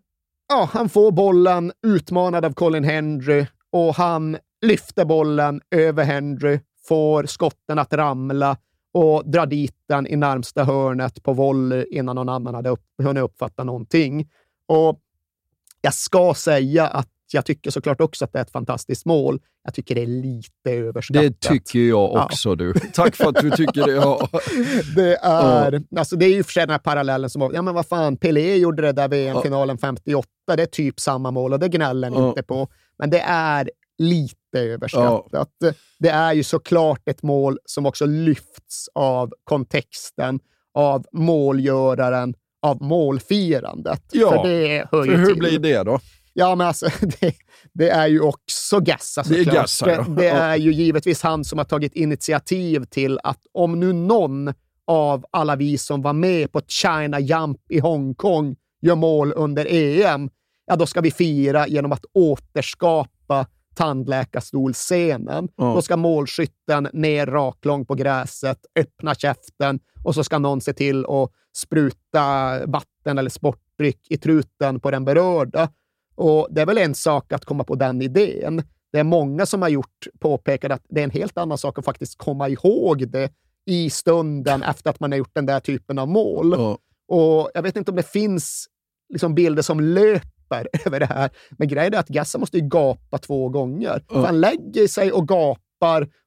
[0.49, 7.25] ja, han får bollen utmanad av Colin Henry och han lyfter bollen över Henry, får
[7.25, 8.57] skotten att ramla
[8.93, 13.23] och drar dit den i närmsta hörnet på volley innan någon annan hade upp, hunnit
[13.23, 14.29] uppfatta någonting.
[14.67, 14.99] Och
[15.81, 19.39] jag ska säga att jag tycker såklart också att det är ett fantastiskt mål.
[19.63, 21.23] Jag tycker det är lite överskattat.
[21.23, 22.25] Det tycker jag Ja.
[22.25, 22.73] också du.
[22.93, 23.91] Tack för att du tycker det.
[23.91, 24.29] Ja.
[24.95, 27.87] Det är, alltså det är ju för sig den här parallellen som, ja men vad
[27.87, 32.09] fan, Pelé gjorde det där VM-finalen 58, det är typ samma mål och det gnäller
[32.11, 32.29] Ja.
[32.29, 32.67] inte på.
[32.99, 35.49] Men det är lite överskattat.
[35.99, 40.39] Det är ju såklart ett mål som också lyfts av kontexten,
[40.73, 44.01] av målgöraren, av målfirandet.
[44.11, 45.35] Ja, för det hör för hur till.
[45.39, 45.99] blir det då?
[46.37, 46.85] Ja, men alltså
[47.19, 47.35] det,
[47.73, 49.55] det är ju också Gassa Det är såklart.
[49.55, 50.05] Gassa, ja.
[50.07, 54.53] det, det är ju givetvis han som har tagit initiativ till att om nu någon
[54.87, 60.29] av alla vi som var med på China Jump i Hongkong gör mål under EM,
[60.65, 65.47] ja då ska vi fira genom att återskapa tandläkarstolscenen.
[65.55, 65.73] Ja.
[65.73, 71.05] Då ska målskytten ner raklång på gräset, öppna käften och så ska någon se till
[71.05, 75.69] att spruta vatten eller sportdryck i truten på den berörda.
[76.15, 78.63] Och Det är väl en sak att komma på den idén.
[78.91, 81.85] Det är många som har gjort påpekat att det är en helt annan sak att
[81.85, 83.31] faktiskt komma ihåg det
[83.65, 86.53] i stunden efter att man har gjort den där typen av mål.
[87.07, 88.67] Och Jag vet inte om det finns
[89.09, 93.17] liksom bilder som löper över det här, men grejen är att Gassa måste ju gapa
[93.17, 94.03] två gånger.
[94.09, 94.25] Ja.
[94.25, 95.64] Han lägger sig och gapar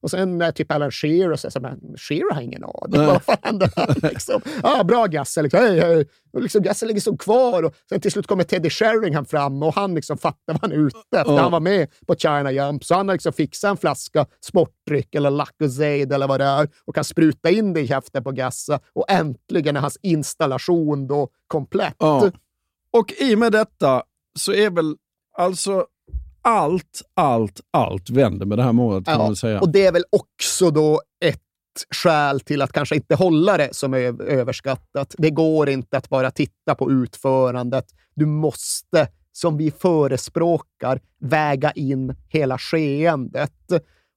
[0.02, 3.06] och sen är typ Alan Shearer och säger så men Shearer har ingen aning.
[3.06, 3.94] Vad fan händer här?
[4.10, 4.40] Liksom.
[4.62, 5.60] Ah, bra Gassa, liksom.
[5.60, 6.06] hej, hej.
[6.32, 9.74] Och liksom, Gassa ligger så kvar och sen till slut kommer Teddy Sheringham fram och
[9.74, 11.32] han liksom fattar vad han är ute efter.
[11.32, 11.40] Ja.
[11.40, 15.30] Han var med på China Jump, så han har liksom fixat en flaska sportdryck eller
[15.30, 19.10] Lacosade eller vad det är och kan spruta in det i käften på Gassa och
[19.10, 21.96] äntligen är hans installation då komplett.
[21.98, 22.30] Ja.
[22.90, 24.02] Och i och med detta
[24.38, 24.96] så är väl
[25.36, 25.86] alltså
[26.42, 29.60] allt, allt, allt vänder med det här målet kan man väl säga.
[29.60, 31.40] Och det är väl också då ett
[31.90, 35.14] skäl till att kanske inte hålla det som ö- överskattat.
[35.18, 37.84] Det går inte att bara titta på utförandet.
[38.14, 43.52] Du måste, som vi förespråkar, väga in hela skeendet.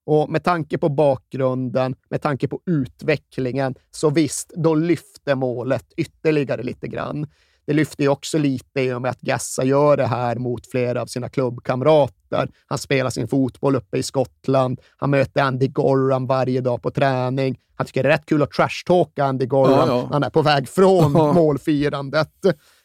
[0.05, 6.63] Och med tanke på bakgrunden, med tanke på utvecklingen, så visst, då lyfter målet ytterligare
[6.63, 7.27] lite grann.
[7.71, 11.01] Det lyfter ju också lite i och med att Gassa gör det här mot flera
[11.01, 12.49] av sina klubbkamrater.
[12.65, 14.79] Han spelar sin fotboll uppe i Skottland.
[14.97, 17.59] Han möter Andy Gorham varje dag på träning.
[17.75, 19.89] Han tycker det är rätt kul att trashtalka Andy Gorham.
[19.89, 20.07] Ja, ja.
[20.11, 21.33] Han är på väg från Ja.
[21.33, 22.31] målfirandet.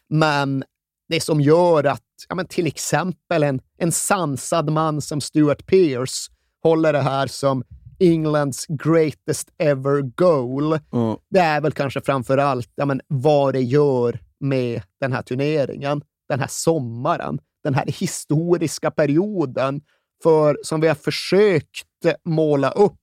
[0.08, 0.64] Men
[1.08, 6.32] det som gör att ja, men till exempel en, en sansad man som Stuart Pearce
[6.62, 7.64] håller det här som
[8.00, 10.78] Englands greatest ever goal.
[10.92, 11.18] Ja.
[11.30, 16.02] Det är väl kanske framför allt ja, men vad det gör med den här turneringen,
[16.28, 19.80] den här sommaren, den här historiska perioden.
[20.22, 21.86] För som vi har försökt
[22.24, 22.94] måla upp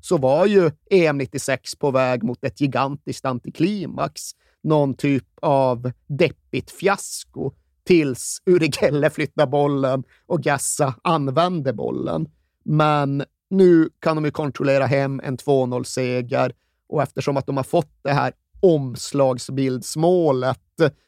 [0.00, 4.22] så var ju EM 96 på väg mot ett gigantiskt antiklimax.
[4.62, 7.52] Någon typ av deppigt fiasko
[7.84, 12.28] tills Uri Geller flyttar bollen och Gassa använder bollen.
[12.64, 16.52] Men nu kan de ju kontrollera hem en 2-0-seger
[16.88, 20.58] och eftersom att de har fått det här omslagsbildsmålet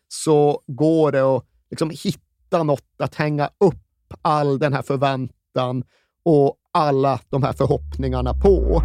[0.09, 3.77] så går det att liksom hitta något att hänga upp
[4.23, 5.85] all den här förväntan
[6.25, 8.83] och alla de här förhoppningarna på.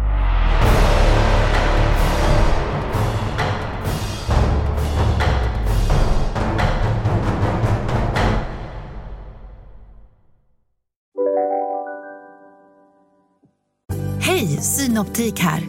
[14.20, 15.68] Hej, Synoptik här.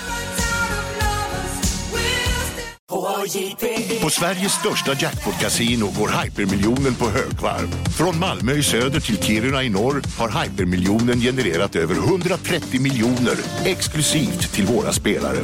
[2.91, 7.67] På Sveriges största jackpot-kasino går hypermiljonen på högvarv.
[7.97, 13.35] Från Malmö i söder till Kiruna i norr har hypermiljonen genererat över 130 miljoner
[13.65, 15.37] exklusivt till våra spelare.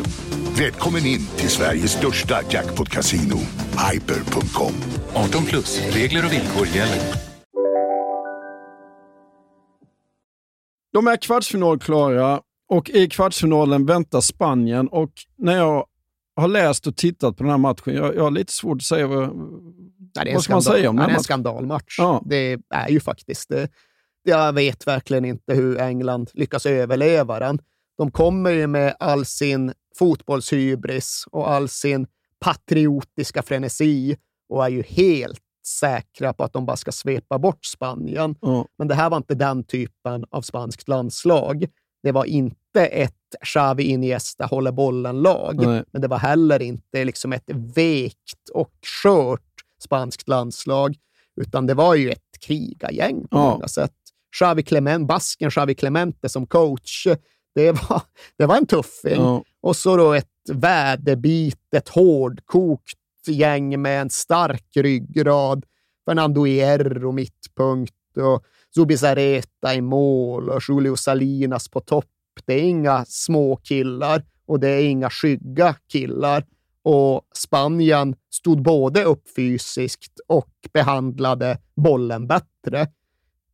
[0.57, 3.39] Välkommen in till Sveriges största jackpot-kasino,
[3.91, 4.73] hyper.com.
[5.13, 7.01] 18 plus, regler och villkor gäller.
[10.93, 14.87] De är kvartsfinalklara och i kvartsfinalen väntar Spanien.
[14.87, 15.85] Och när jag
[16.41, 19.07] har läst och tittat på den här matchen, jag, jag har lite svårt att säga
[19.07, 19.35] vad,
[20.15, 21.95] Nej, vad ska man säga om den det är en skandalmatch.
[21.99, 22.23] Ja.
[22.25, 23.69] Det är ju faktiskt det.
[24.23, 27.59] Jag vet verkligen inte hur England lyckas överleva den.
[27.97, 32.07] De kommer ju med all sin fotbollshybris och all sin
[32.39, 34.17] patriotiska frenesi
[34.49, 38.35] och är ju helt säkra på att de bara ska svepa bort Spanien.
[38.41, 38.67] Ja.
[38.77, 41.67] Men det här var inte den typen av spanskt landslag.
[42.03, 43.13] Det var inte ett
[43.45, 45.55] Xavi Iniesta håller bollen-lag,
[45.91, 48.71] men det var heller inte liksom ett vekt och
[49.03, 49.41] skört
[49.84, 50.95] spanskt landslag,
[51.41, 53.51] utan det var ju ett krigargäng på Ja.
[53.51, 53.93] många sätt.
[54.36, 57.07] Xavi Clement, basken Xavi Clemente som coach,
[57.55, 58.01] det var,
[58.38, 59.21] det var en tuffing.
[59.21, 59.43] Ja.
[59.61, 62.97] Och så då ett väderbitet, hårdkokt
[63.28, 65.65] gäng med en stark ryggrad.
[66.05, 68.43] Fernando Hierro mittpunkt och
[68.75, 72.05] Zubizarreta i mål och Julio Salinas på topp
[72.45, 76.45] det är inga små killar och det är inga skygga killar.
[76.83, 82.88] Och Spanien stod både upp fysiskt och behandlade bollen bättre.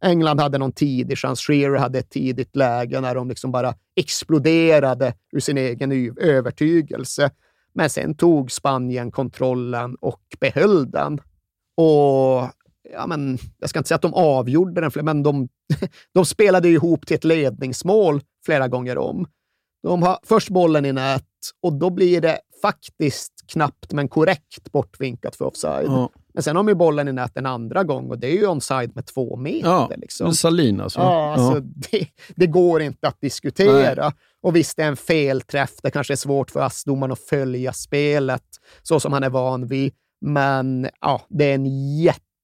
[0.03, 1.41] England hade någon tidig chans.
[1.41, 7.31] Shearer hade ett tidigt läge när de liksom bara exploderade ur sin egen övertygelse.
[7.73, 11.19] Men sen tog Spanien kontrollen och behöll den.
[11.75, 12.49] Och
[12.93, 15.49] ja, men, jag ska inte säga att de avgjorde den, men de,
[16.13, 19.27] de spelade ihop till ett ledningsmål flera gånger om.
[19.83, 21.23] De har först bollen i nät
[21.61, 25.85] och då blir det faktiskt knappt men korrekt bortvinkat för offside.
[25.87, 26.09] Ja.
[26.33, 28.95] Men sen har ju bollen i nät en andra gång och det är ju onside
[28.95, 29.69] med två meter.
[29.69, 30.33] Ja, liksom.
[30.33, 30.99] Salin alltså.
[30.99, 31.61] Ja, alltså ja.
[31.91, 34.03] Det, det, går inte att diskutera.
[34.03, 34.13] Nej.
[34.41, 35.71] Och visst, det är en felträff.
[35.83, 38.45] Det kanske är svårt för ASS-domaren att följa spelet
[38.83, 39.93] så som han är van vid.
[40.21, 41.65] Men ja, det är en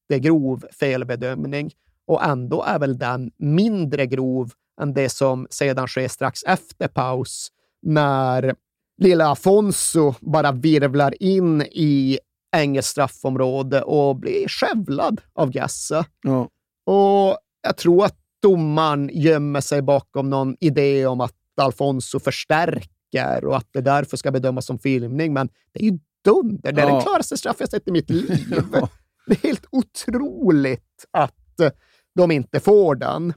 [0.09, 1.71] jättegrov felbedömning
[2.07, 4.51] och ändå är väl den mindre grov
[4.81, 7.47] än det som sedan sker strax efter paus
[7.81, 8.55] när
[9.01, 12.19] lilla Afonso bara virvlar in i
[12.55, 16.05] engelskt straffområde och blir skövlad av Gassa.
[16.23, 16.49] Ja.
[16.85, 23.57] Och jag tror att domaren gömmer sig bakom någon idé om att Alfonso förstärker och
[23.57, 25.33] att det därför ska bedömas som filmning.
[25.33, 26.71] Men det är ju dunder.
[26.71, 26.93] Det är ja.
[26.93, 28.45] den klaraste straff jag sett i mitt liv.
[28.71, 28.89] Ja.
[29.29, 31.71] Det är helt otroligt att eh,
[32.15, 33.33] de inte får den.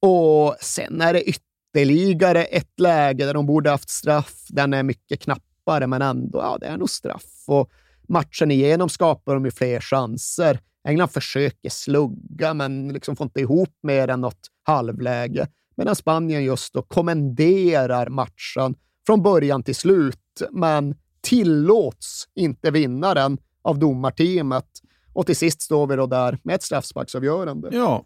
[0.00, 4.46] Och sen är det ytterligare ett läge där de borde haft straff.
[4.48, 7.44] Den är mycket knappare, men ändå, ja, det är nog straff.
[7.46, 7.70] Och
[8.08, 10.60] matchen igenom skapar de ju fler chanser.
[10.88, 15.48] England försöker slugga, men liksom får inte ihop mer än något halvläge.
[15.76, 18.74] Medan Spanien just då kommenderar matchen
[19.06, 24.80] från början till slut, men tillåts inte vinna den av domarteamet.
[25.12, 27.68] Och till sist står vi då där med ett straffsparksavgörande.
[27.72, 28.04] Ja,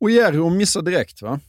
[0.00, 1.40] och Jerry missar direkt va?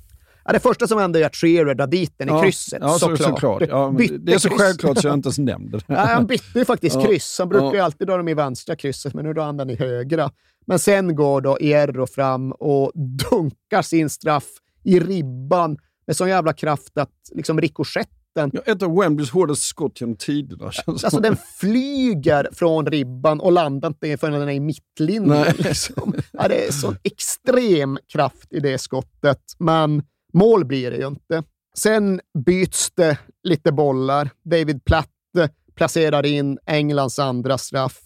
[0.45, 3.17] Ja, det första som hände är att Shearer drar dit den i krysset, ja, såklart.
[3.17, 3.63] Så, såklart.
[3.69, 4.61] Ja, det är så kryss.
[4.61, 5.83] självklart så jag inte ens nämnde det.
[5.93, 7.05] Ja, han bytte ju faktiskt ja.
[7.05, 7.35] kryss.
[7.39, 9.75] Han brukar ju alltid dra dem i vänstra krysset, men nu drar han den i
[9.75, 10.31] högra.
[10.67, 14.47] Men sen går då Ierro fram och dunkar sin straff
[14.83, 15.77] i ribban
[16.07, 18.15] med sån jävla kraft att liksom rikoschetten...
[18.35, 20.71] Ja, ett av Wembleys hårdaste skott genom tiderna.
[20.87, 25.45] Alltså den flyger från ribban och landar inte förrän den är i mittlinjen.
[25.57, 26.15] Liksom.
[26.31, 31.43] Ja, det är sån extrem kraft i det skottet, men mål blir det ju inte.
[31.77, 34.29] Sen byts det lite bollar.
[34.43, 37.99] David Platte placerar in Englands andra straff.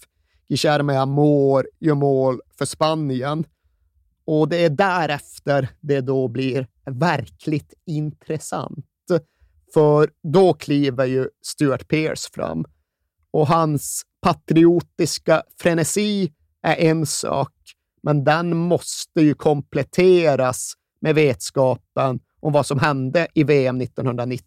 [0.48, 3.44] Guillermo Amor gör mål för Spanien.
[4.24, 8.86] Och det är därefter det då blir verkligt intressant.
[9.74, 12.64] För då kliver ju Stuart Pearce fram.
[13.30, 17.52] Och hans patriotiska frenesi är en sak,
[18.02, 24.44] men den måste ju kompletteras med vetskapen om vad som hände i VM 1990,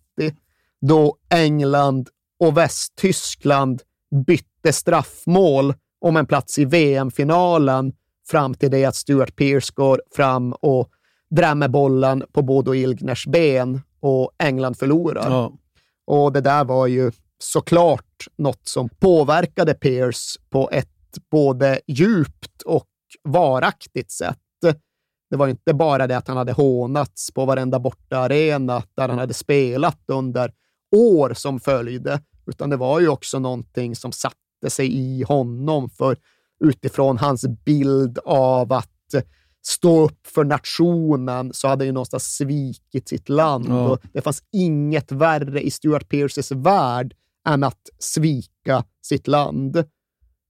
[0.81, 2.09] då England
[2.39, 3.81] och Västtyskland
[4.25, 7.93] bytte straffmål om en plats i VM-finalen
[8.27, 10.89] fram till det att Stuart Pearce går fram och
[11.29, 15.31] drämmer bollen på Bodo Ilgners ben och England förlorar.
[15.31, 15.53] Ja.
[16.07, 20.89] Och det där var ju såklart något som påverkade Pearce på ett
[21.31, 22.87] både djupt och
[23.23, 24.37] varaktigt sätt.
[25.29, 29.33] Det var inte bara det att han hade hånats på varenda bortaarena där han hade
[29.33, 30.53] spelat under
[30.95, 35.89] år som följde, utan det var ju också någonting som satte sig i honom.
[35.89, 36.17] För
[36.63, 38.89] utifrån hans bild av att
[39.65, 43.65] stå upp för nationen så hade han ju någonstans svikit sitt land.
[43.69, 43.89] Ja.
[43.89, 47.15] Och det fanns inget värre i Stuart Pearces värld
[47.47, 49.83] än att svika sitt land.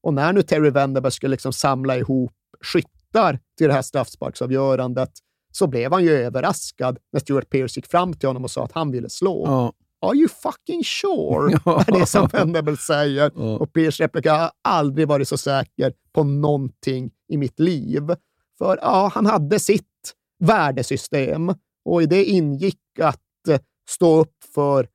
[0.03, 5.11] Och när nu Terry Venderberg skulle liksom samla ihop skyttar till det här straffsparksavgörandet
[5.51, 8.71] så blev han ju överraskad när Stuart Pearce gick fram till honom och sa att
[8.71, 9.45] han ville slå.
[9.45, 9.73] Ja.
[10.03, 11.59] Are you fucking sure?
[11.65, 11.83] Ja.
[11.87, 13.31] är det som Venable säger.
[13.35, 13.57] Ja.
[13.57, 18.15] Och Pearce replika, har aldrig varit så säker på någonting i mitt liv.
[18.63, 21.53] För ja, han hade sitt värdesystem
[21.85, 23.59] och i det ingick att eh,
[23.89, 24.87] stå upp för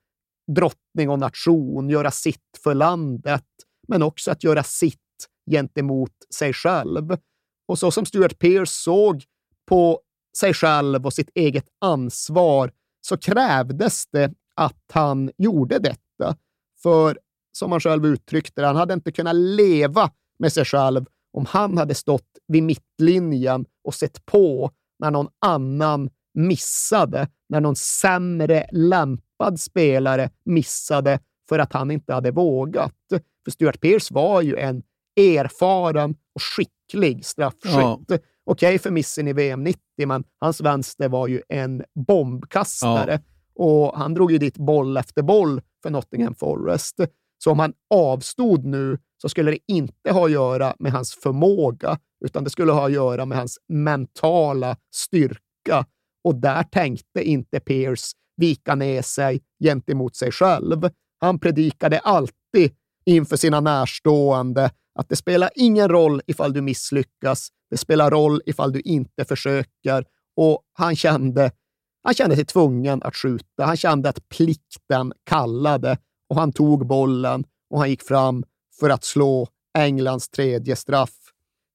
[0.56, 3.44] drottning och nation, göra sitt för landet,
[3.88, 7.16] men också att göra sitt gentemot sig själv.
[7.68, 9.24] Och så som Stuart Pearce såg
[9.66, 10.00] på
[10.38, 16.36] sig själv och sitt eget ansvar så krävdes det att han gjorde detta.
[16.82, 17.18] För
[17.52, 21.78] som han själv uttryckte det, han hade inte kunnat leva med sig själv om han
[21.78, 29.60] hade stått vid mittlinjen och sett på när någon annan missade, när någon sämre lämpad
[29.60, 32.94] spelare missade för att han inte hade vågat.
[33.44, 34.82] För Stuart Pearce var ju en
[35.16, 37.72] erfaren och skicklig straffskytt.
[37.72, 38.00] Ja.
[38.08, 43.20] Okej okay för missen i VM 90, men hans vänster var ju en bombkastare.
[43.54, 43.64] Ja.
[43.64, 47.00] och han drog ju dit boll efter boll för Nottingham Forest.
[47.38, 51.98] Så om han avstod nu så skulle det inte ha att göra med hans förmåga,
[52.24, 55.86] utan det skulle ha att göra med hans mentala styrka.
[56.24, 60.90] Och där tänkte inte Pierce vika ner sig gentemot sig själv.
[61.20, 62.72] Han predikade alltid
[63.04, 67.48] inför sina närstående att det spelar ingen roll ifall du misslyckas.
[67.70, 70.04] Det spelar roll ifall du inte försöker.
[70.36, 71.50] Och han kände,
[72.02, 73.64] han kände sig tvungen att skjuta.
[73.64, 75.98] Han kände att plikten kallade
[76.28, 78.44] och han tog bollen och han gick fram
[78.80, 79.48] för att slå
[79.78, 81.14] Englands tredje straff.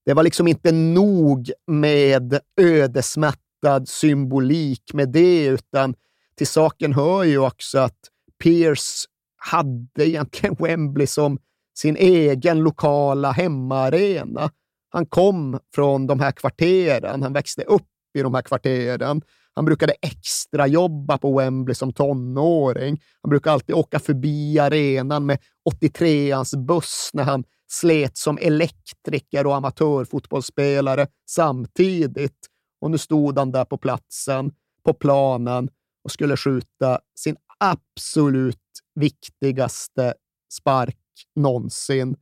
[0.06, 5.96] Det var liksom inte nog med ödesmättad symbolik med det, utan
[6.36, 7.98] till saken hör ju också att
[8.44, 9.06] Pierce
[9.38, 11.40] hade egentligen Wembley som
[11.78, 14.52] sin egen lokala hemmaarena.
[14.90, 19.22] Han kom från de här kvarteren, han växte upp i de här kvarteren.
[19.56, 23.02] Han brukade extra jobba på Wembley som tonåring.
[23.22, 25.40] Han brukade alltid åka förbi arenan med
[25.84, 32.48] 83ans buss när han slet som elektriker och amatörfotbollsspelare samtidigt.
[32.82, 34.52] Och nu stod han där på platsen,
[34.84, 35.70] på planen
[36.04, 38.58] och skulle skjuta sin absolut
[38.96, 40.14] viktigaste
[40.54, 40.98] spark
[41.36, 42.16] någonsin.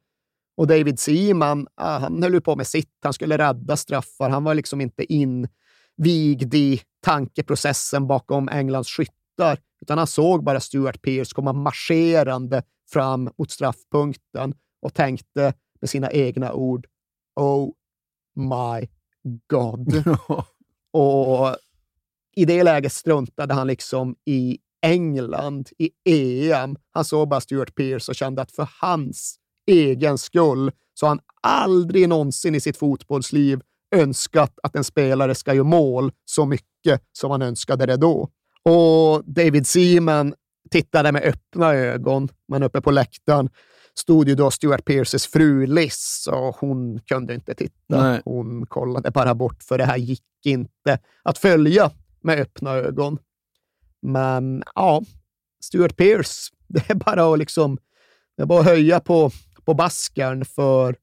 [0.58, 2.98] Och David Seaman, ah, han höll på med sitt.
[3.04, 4.30] Han skulle rädda straffar.
[4.30, 5.48] Han var liksom inte in
[6.54, 13.52] i tankeprocessen bakom Englands skyttar, utan han såg bara Stuart Pearce komma marscherande fram mot
[13.52, 16.88] straffpunkten och tänkte med sina egna ord
[17.36, 17.72] Oh
[18.36, 18.88] my
[19.48, 20.04] God.
[20.94, 21.56] och
[22.36, 26.78] i det läget struntade han liksom i England, i EM.
[26.92, 31.20] Han såg bara Stuart Pearce och kände att för hans egen skull så har han
[31.42, 33.62] aldrig någonsin i sitt fotbollsliv
[33.92, 38.30] önskat att en spelare ska göra mål så mycket som han önskade det då.
[38.64, 40.34] Och David Seaman
[40.72, 43.50] tittade med öppna ögon, men uppe på läktaren
[43.94, 48.02] stod ju då Stuart Pearces fru Liz och hon kunde inte titta.
[48.02, 48.22] Nej.
[48.26, 53.18] Hon kollade bara bort, för det här gick inte att följa med öppna ögon.
[54.02, 55.02] Men ja,
[55.64, 57.78] Stuart Pearce, det är bara att, liksom,
[58.38, 59.32] det är bara att höja på,
[59.66, 60.96] på baskern för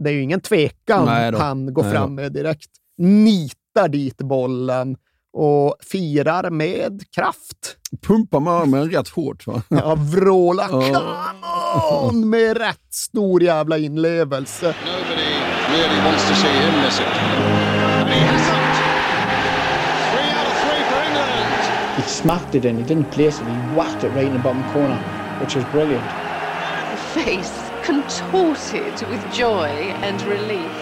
[0.00, 2.70] det är ju ingen tvekan han går Nej fram med direkt.
[2.98, 4.96] Nitar dit bollen
[5.32, 7.76] och firar med kraft.
[8.02, 9.62] Pumpar med armen rätt hårt va?
[9.68, 12.08] Ja, vrålar oh.
[12.08, 14.66] on med rätt stor jävla inlevelse.
[14.66, 15.34] Nobody
[15.70, 17.06] really wants to see him miss it.
[17.06, 18.76] he hasn't!
[20.10, 21.96] Three out of three for England!
[21.96, 24.62] He smacked it in, he didn't place it, he whacked it right in the bottom
[24.72, 24.98] corner,
[25.40, 26.04] which was brilliant.
[27.14, 29.68] Face contorted with joy
[30.00, 30.72] and relief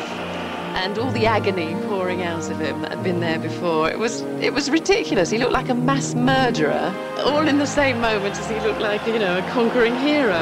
[0.75, 3.91] and all the agony pouring out of him that had been there before.
[3.91, 5.29] It was it was ridiculous.
[5.29, 9.05] He looked like a mass murderer, all in the same moment as he looked like,
[9.07, 10.41] you know, a conquering hero.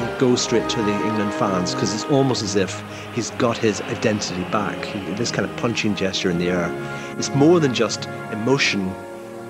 [0.00, 2.82] He goes straight to the England fans because it's almost as if
[3.14, 4.78] he's got his identity back.
[5.16, 6.70] This kind of punching gesture in the air.
[7.16, 8.92] It's more than just emotion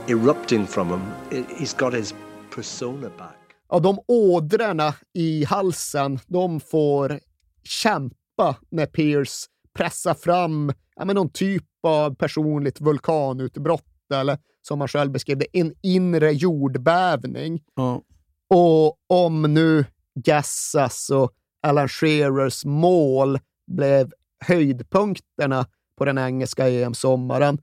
[0.08, 1.46] erupting from him.
[1.56, 2.12] He's got his
[2.50, 3.39] persona back.
[3.70, 7.20] Ja, de ådrorna i halsen, de får
[7.62, 14.88] kämpa när Pierce pressar fram ja, men någon typ av personligt vulkanutbrott eller som han
[14.88, 17.62] själv beskrev det, en inre jordbävning.
[17.74, 18.02] Ja.
[18.48, 24.12] Och om nu Gassas och Alan Shearers mål blev
[24.44, 25.66] höjdpunkterna
[25.96, 27.58] på den engelska EM-sommaren,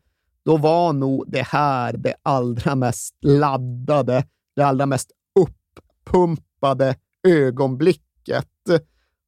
[0.45, 4.23] då var nog det här det allra mest laddade,
[4.55, 5.11] det allra mest
[6.07, 6.95] uppumpade
[7.27, 8.47] ögonblicket.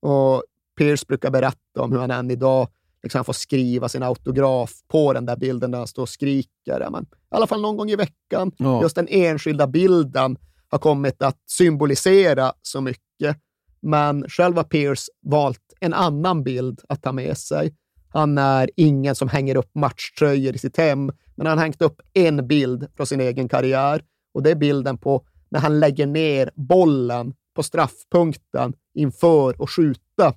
[0.01, 0.43] Och
[0.77, 2.67] Pierce brukar berätta om hur han än idag
[3.03, 6.87] liksom får skriva sin autograf på den där bilden där han står och skriker.
[6.91, 8.51] Men, I alla fall någon gång i veckan.
[8.57, 8.81] Ja.
[8.81, 10.37] Just den enskilda bilden
[10.69, 13.37] har kommit att symbolisera så mycket.
[13.81, 17.75] Men själv har Pierce valt en annan bild att ta med sig.
[18.09, 22.01] Han är ingen som hänger upp matchtröjor i sitt hem, men han har hängt upp
[22.13, 24.03] en bild från sin egen karriär.
[24.33, 30.33] Och det är bilden på när han lägger ner bollen på straffpunkten inför att skjuta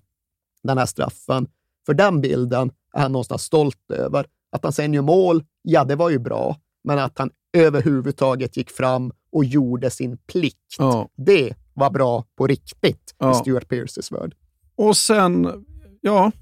[0.62, 1.48] den här straffen.
[1.86, 4.26] För den bilden är han någonstans stolt över.
[4.52, 6.56] Att han sen gör mål, ja, det var ju bra.
[6.84, 11.08] Men att han överhuvudtaget gick fram och gjorde sin plikt, ja.
[11.16, 13.30] det var bra på riktigt ja.
[13.30, 14.34] i Stuart Pearces värld.
[14.76, 15.64] Och sen,
[16.00, 16.32] ja,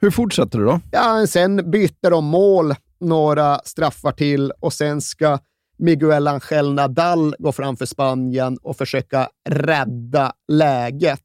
[0.00, 0.80] hur fortsätter det då?
[0.92, 5.38] Ja, sen byter de mål några straffar till och sen ska
[5.76, 11.20] Miguel Angel Nadal gå framför Spanien och försöka rädda läget.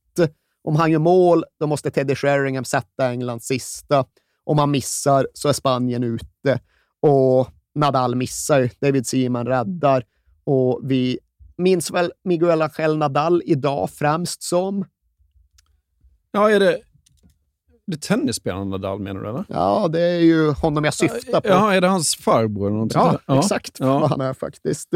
[0.61, 4.05] Om han gör mål, då måste Teddy Sheringham sätta Englands sista.
[4.43, 6.59] Om han missar så är Spanien ute
[7.01, 8.69] och Nadal missar.
[8.81, 10.03] David Seaman räddar.
[10.43, 11.19] Och vi
[11.57, 14.85] minns väl Miguel Angel Nadal idag främst som...
[16.31, 16.79] Ja, är det,
[17.87, 19.29] det tennisspelaren Nadal menar du?
[19.29, 19.45] Eller?
[19.49, 21.47] Ja, det är ju honom jag syftar på.
[21.47, 22.67] Ja, är det hans farbror?
[22.67, 23.39] Eller något Ja, där?
[23.39, 24.89] exakt vad han är faktiskt.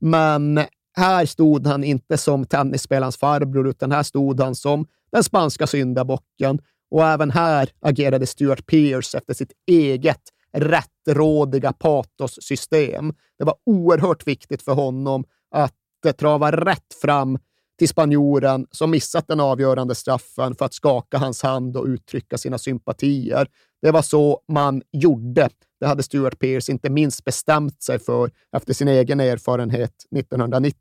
[0.00, 0.60] Men
[0.96, 6.58] här stod han inte som tennisspelarens farbror, utan här stod han som den spanska syndabocken.
[6.90, 10.20] Och även här agerade Stuart Pearce efter sitt eget
[10.56, 13.14] rättrådiga patossystem.
[13.38, 15.24] Det var oerhört viktigt för honom
[15.54, 15.72] att
[16.18, 17.38] trava rätt fram
[17.78, 22.58] till spanjoren som missat den avgörande straffen för att skaka hans hand och uttrycka sina
[22.58, 23.48] sympatier.
[23.82, 25.48] Det var så man gjorde.
[25.80, 30.76] Det hade Stuart Pearce inte minst bestämt sig för efter sin egen erfarenhet 1990.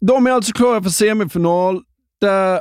[0.00, 1.82] De är alltså klara för semifinal.
[2.20, 2.60] Där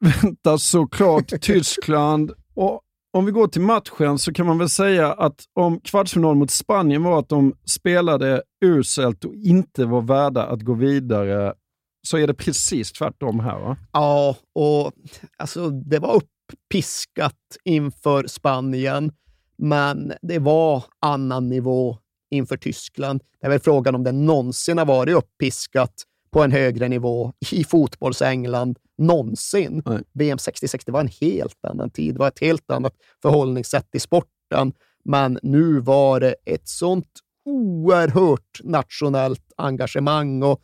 [0.22, 2.32] väntar såklart Tyskland.
[2.54, 2.80] Och
[3.12, 7.02] om vi går till matchen så kan man väl säga att om kvartsfinal mot Spanien
[7.02, 11.54] var att de spelade uselt och inte var värda att gå vidare,
[12.02, 13.76] så är det precis tvärtom här va?
[13.92, 14.92] Ja, och
[15.36, 19.12] alltså, det var uppiskat inför Spanien,
[19.58, 21.98] men det var annan nivå
[22.30, 23.22] inför Tyskland.
[23.40, 25.94] Det är väl frågan om det någonsin har varit uppiskat
[26.30, 29.82] på en högre nivå i fotbolls-England någonsin.
[30.12, 32.14] VM 66 det var en helt annan tid.
[32.14, 34.72] Det var ett helt annat förhållningssätt i sporten.
[35.04, 37.08] Men nu var det ett sånt
[37.44, 40.62] oerhört nationellt engagemang och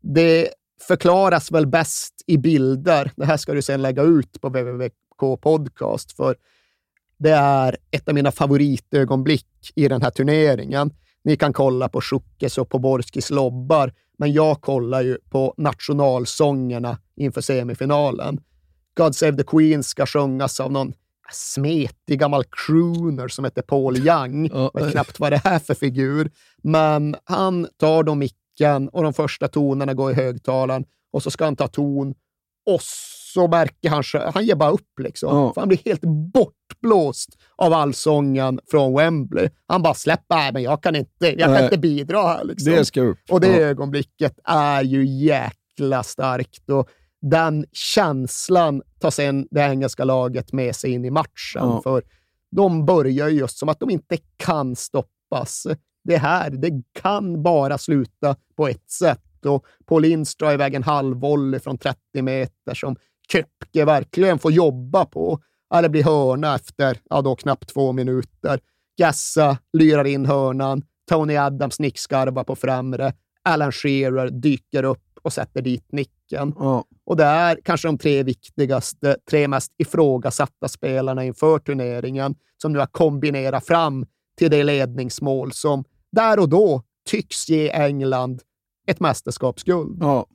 [0.00, 0.48] det
[0.88, 3.12] förklaras väl bäst i bilder.
[3.16, 6.36] Det här ska du sedan lägga ut på www.k podcast för
[7.18, 10.90] det är ett av mina favoritögonblick i den här turneringen.
[11.24, 17.40] Ni kan kolla på Schuckes och Poborskis lobbar, men jag kollar ju på nationalsångerna inför
[17.40, 18.40] semifinalen.
[18.96, 20.92] God Save the Queen ska sjungas av någon
[21.32, 24.50] smetig gammal crooner som heter Paul Young.
[24.52, 26.30] Jag vet knappt vad det är för figur.
[26.62, 28.39] Men han tar då micken
[28.92, 32.14] och de första tonerna går i högtalaren och så ska han ta ton
[32.66, 32.80] och
[33.34, 35.36] så märker han, han ger bara upp liksom.
[35.36, 35.52] Ja.
[35.56, 36.00] Han blir helt
[36.32, 39.48] bortblåst av allsången från Wembley.
[39.66, 41.64] Han bara släpper, men jag kan inte, jag kan Nej.
[41.64, 42.44] inte bidra här.
[42.44, 42.72] Liksom.
[42.72, 43.18] Det ska upp.
[43.30, 43.58] Och det Ja.
[43.66, 46.70] ögonblicket är ju jäkla starkt.
[46.70, 46.88] Och
[47.22, 51.28] den känslan tar sen det engelska laget med sig in i matchen.
[51.54, 51.80] Ja.
[51.82, 52.02] För
[52.56, 55.66] de börjar ju just som att de inte kan stoppas.
[56.04, 59.46] Det här, det kan bara sluta på ett sätt.
[59.46, 62.96] Och Paul Ince drar iväg en halvvolley från 30 meter som
[63.32, 65.40] Köpke verkligen får jobba på.
[65.70, 68.60] Ja, det blir hörna efter ja, då knappt två minuter.
[68.98, 70.82] Gassa lyrar in hörnan.
[71.08, 73.12] Tony Adams nickskarvar på främre.
[73.42, 76.52] Alan Shearer dyker upp och sätter dit nicken.
[77.04, 82.78] Och det är kanske de tre viktigaste, tre mest ifrågasatta spelarna inför turneringen som nu
[82.78, 84.06] har kombinerat fram
[84.40, 88.42] till det ledningsmål som där och då tycks ge England
[88.86, 89.98] ett mästerskapsguld.
[90.00, 90.26] Ja.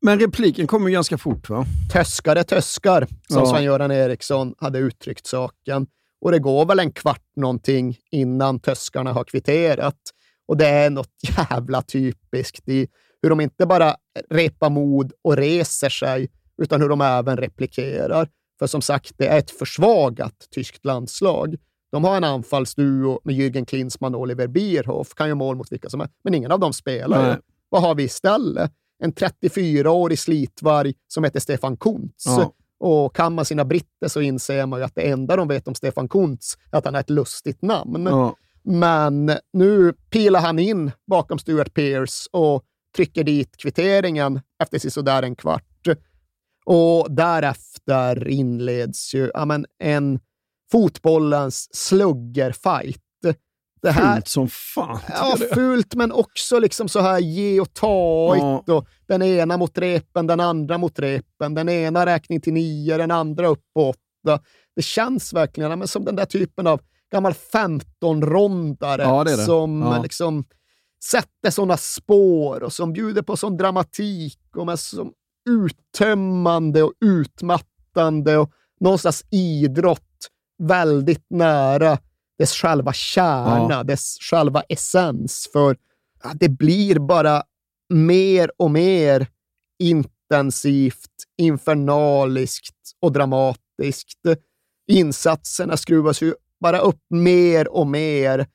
[0.00, 1.66] Men repliken kommer ju ganska fort va?
[1.92, 3.46] Töskar är töskar, som Ja.
[3.46, 5.86] Sven-Göran Eriksson hade uttryckt saken.
[6.20, 10.00] Och det går väl en kvart någonting innan töskarna har kvitterat.
[10.48, 11.14] Och det är något
[11.50, 12.88] jävla typiskt i
[13.22, 13.96] hur de inte bara
[14.30, 16.30] repar mod och reser sig,
[16.62, 18.28] utan hur de även replikerar.
[18.58, 21.56] För som sagt, det är ett försvagat tyskt landslag.
[21.94, 25.90] De har en anfallsduo med Jürgen Klinsmann och Oliver Bierhoff, kan ju mål mot vilka
[25.90, 27.28] som är, men ingen av dem spelar.
[27.28, 27.38] Nej.
[27.68, 28.72] Vad har vi istället?
[28.98, 32.24] En 34-årig slitvarg som heter Stefan Kuntz.
[32.26, 32.52] Ja.
[32.78, 35.74] Och kan man sina britter så inser man ju att det enda de vet om
[35.74, 38.06] Stefan Kuntz är att han har ett lustigt namn.
[38.06, 38.36] Ja.
[38.62, 42.64] Men nu pilar han in bakom Stuart Pearce och
[42.96, 45.88] trycker dit kvitteringen efter sådär en kvart.
[46.66, 50.20] Och därefter inleds ju ja, men en
[50.74, 53.00] fotbollens sluggerfight.
[53.82, 54.98] Det här, Fult som fan.
[55.08, 58.64] Ja, fult men också liksom så här ge och ta Ja.
[58.74, 63.10] och den ena mot repen, den andra mot repen, den ena räkning till nio, den
[63.10, 64.40] andra upp på åtta.
[64.76, 66.80] Det känns verkligen men som den där typen av
[67.12, 69.44] gammal 15-rondare Ja, det är det.
[69.44, 70.02] som Ja.
[70.02, 70.44] liksom
[71.04, 75.12] sätter sådana spår och som bjuder på sån dramatik och med som
[75.50, 78.50] uttömmande och utmattande och
[78.80, 80.00] någonstans idrott
[80.58, 81.98] väldigt nära
[82.38, 83.82] dess själva kärna, Ja.
[83.82, 85.48] dess själva essens.
[85.52, 85.76] För
[86.34, 87.42] det blir bara
[87.94, 89.26] mer och mer
[89.78, 94.18] intensivt, infernaliskt och dramatiskt.
[94.90, 98.46] Insatserna skruvas ju bara upp mer och mer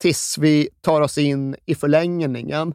[0.00, 2.74] tills vi tar oss in i förlängningen.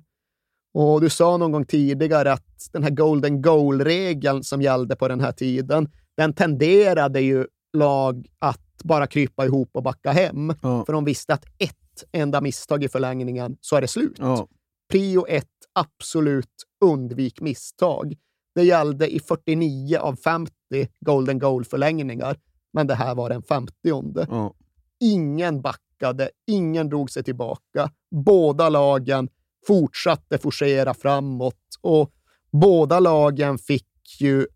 [0.73, 5.19] Och du sa någon gång tidigare att den här golden goal-regeln som gällde på den
[5.19, 10.53] här tiden, den tenderade ju lag att bara krypa ihop och backa hem.
[10.61, 14.15] För de visste att ett enda misstag i förlängningen så är det slut.
[14.19, 14.47] Ja.
[14.91, 16.53] Prio ett absolut
[16.85, 18.15] undvik misstag.
[18.55, 20.53] Det gällde i 49 av 50
[20.99, 22.37] golden goal-förlängningar,
[22.73, 23.73] men det här var den 50
[24.29, 24.53] Ja.
[24.99, 27.91] Ingen backade, ingen drog sig tillbaka.
[28.11, 29.29] Båda lagen
[29.67, 32.11] fortsatte forcera framåt och
[32.51, 33.87] båda lagen fick
[34.19, 34.47] ju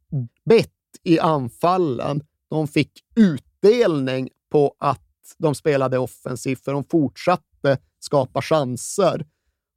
[0.45, 0.71] bett
[1.03, 2.23] i anfallen.
[2.49, 5.01] De fick utdelning på att
[5.37, 9.25] de spelade offensivt, för de fortsatte skapa chanser.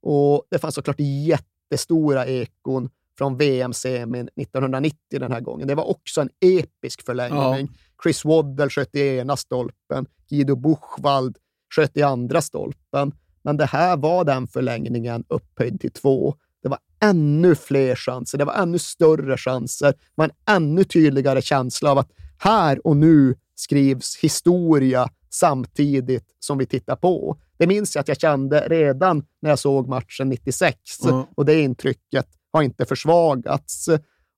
[0.03, 5.69] Och det fanns såklart jättestora ekon från VM-semin 1990 den här gången.
[5.69, 7.69] Det var också en episk förlängning.
[8.03, 11.37] Chris Waddell sköt i ena stolpen, Guido Buchwald
[11.75, 13.13] sköt i andra stolpen.
[13.43, 16.35] Men det här var den förlängningen upphöjd till två.
[16.63, 19.87] Det var ännu fler chanser, det var ännu större chanser.
[19.87, 22.11] Det var en ännu tydligare känsla av att
[22.41, 27.37] här och nu skrivs historia samtidigt som vi tittar på.
[27.59, 31.23] Det minns jag att jag kände redan när jag såg matchen 96 Mm.
[31.37, 33.89] och det intrycket har inte försvagats.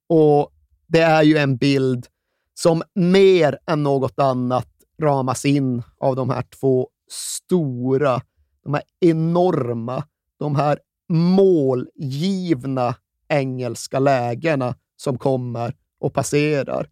[0.09, 0.51] Och
[0.87, 2.07] det är ju en bild
[2.55, 4.69] som mer än något annat
[5.03, 8.21] ramas in av de här två stora,
[8.65, 10.05] de här enorma,
[10.39, 10.79] de här
[11.09, 12.95] målgivna
[13.29, 16.89] engelska lägena som kommer och passerar.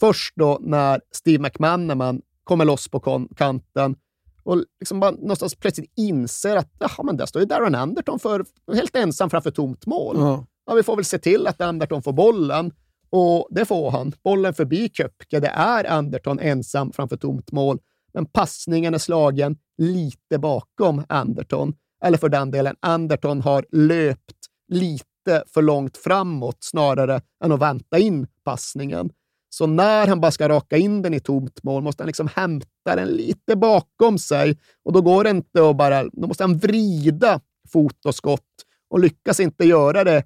[0.00, 3.96] Först då när Steve McManaman kommer loss på kanten
[4.42, 8.44] och liksom bara någonstans plötsligt inser att jaha, men där står ju Darren Anderton för,
[8.74, 10.16] helt ensam framför tomt mål.
[10.18, 10.46] Ja.
[10.66, 12.72] Ja, vi får väl se till att Anderton får bollen.
[13.10, 14.12] Och det får han.
[14.24, 15.40] Bollen förbi Köpke.
[15.40, 17.78] Det är Anderton ensam framför tomt mål.
[18.12, 21.74] Men passningen är slagen lite bakom Anderton.
[22.04, 24.36] Eller för den delen, Anderton har löpt
[24.68, 29.10] lite för långt framåt snarare än att vänta in passningen.
[29.48, 32.96] Så när han bara ska raka in den i tomt mål måste han liksom hämta
[32.96, 36.04] den lite bakom sig och då går det inte att bara...
[36.04, 37.40] Då måste han vrida
[37.72, 38.42] fot och skott
[38.90, 40.24] och lyckas inte göra det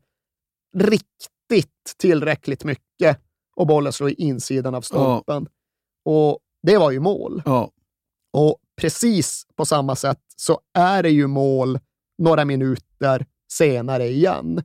[0.76, 3.20] riktigt tillräckligt mycket
[3.56, 5.46] och bollen slår i insidan av stolpen.
[6.04, 7.42] Och det var ju mål.
[8.32, 11.78] Och precis på samma sätt så är det ju mål
[12.18, 14.62] några minuter senare igen.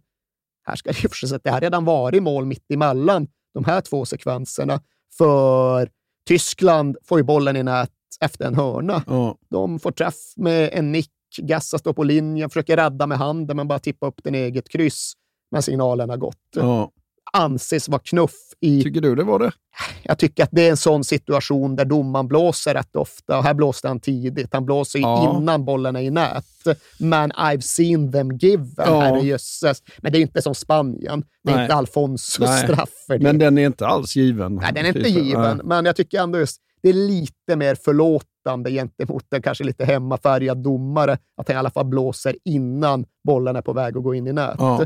[0.64, 3.28] Här ska det ju förstås att det har redan varit mål mitt emellan
[3.58, 4.82] de här två sekvenserna.
[5.18, 5.90] För
[6.28, 7.92] Tyskland får ju bollen i nät
[8.22, 9.04] efter en hörna.
[9.50, 11.12] De får träff med en nick.
[11.38, 15.14] Gassa står på linjen, försöker rädda med handen, men bara tippa upp den eget kryss.
[15.52, 16.38] Men signalen har gått.
[16.56, 16.92] Ja.
[17.34, 18.84] Anses vara knuff i...
[18.84, 19.52] Tycker du det var det?
[20.04, 23.38] Jag tycker att det är en sån situation där domaren blåser rätt ofta.
[23.38, 24.54] Och här blåste han tidigt.
[24.54, 25.38] Han blåser Ja.
[25.40, 26.46] innan bollen är i nät.
[27.00, 29.00] Men I've seen them given, Ja.
[29.02, 29.84] herrejösses.
[29.98, 31.24] Men det är inte som Spanien.
[31.44, 31.64] Det är Nej.
[31.66, 32.64] inte Alfonsos Nej.
[32.64, 33.24] straff för det.
[33.24, 34.56] Men den är inte alls given.
[34.56, 35.18] Nej, den är inte Typ.
[35.24, 35.66] given, Nej.
[35.66, 40.58] men jag tycker ändå just det är lite mer förlåtande gentemot en kanske lite hemmafärgad
[40.58, 44.28] domare, att han i alla fall blåser innan bollen är på väg att gå in
[44.28, 44.56] i nät.
[44.58, 44.86] Ja.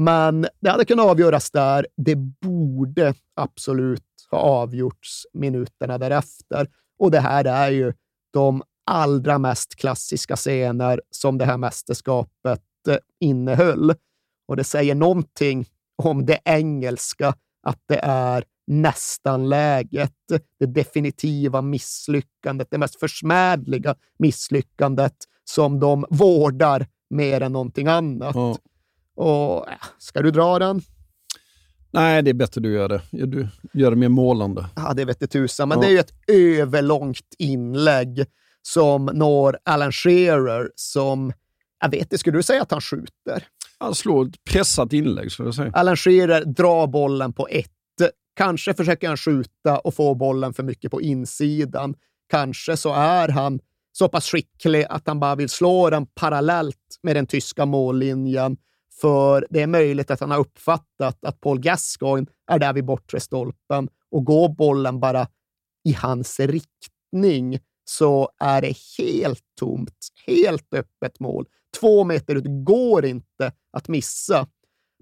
[0.00, 1.86] Men det hade kunnat avgöras där.
[1.96, 6.68] Det borde absolut ha avgjorts minuterna därefter.
[6.98, 7.92] Och det här är ju
[8.32, 13.94] de allra mest klassiska scener som det här mästerskapet eh, innehöll.
[14.48, 15.66] Och det säger någonting
[16.02, 20.12] om det engelska, att det är nästan läget,
[20.58, 28.60] det definitiva misslyckandet, det mest försmädliga misslyckandet som de vårdar mer än någonting annat.
[29.20, 30.82] Och ja, Ska du dra den?
[31.90, 33.02] Nej, det är bättre du gör det.
[33.10, 34.66] Du gör det mer målande.
[34.76, 35.82] Ja, det vet tusan, men Ja.
[35.82, 36.12] det är ju ett
[36.60, 38.24] överlångt inlägg
[38.62, 41.32] som når Alan Shearer som,
[41.80, 43.46] jag vet inte, skulle du säga att han skjuter?
[43.78, 45.70] Han slår ett pressat inlägg, skulle jag säga.
[45.74, 47.70] Alan Shearer drar bollen på ett.
[48.36, 51.94] Kanske försöker han skjuta och få bollen för mycket på insidan.
[52.30, 53.60] Kanske så är han
[53.92, 58.56] så pass skicklig att han bara vill slå den parallellt med den tyska mållinjen.
[59.00, 63.20] För det är möjligt att han har uppfattat att Paul Gascoigne är där vid bortre
[63.20, 65.26] stolpen och går bollen bara
[65.84, 71.46] i hans riktning så är det helt tomt, helt öppet mål.
[71.80, 74.46] Två meter ut går inte att missa.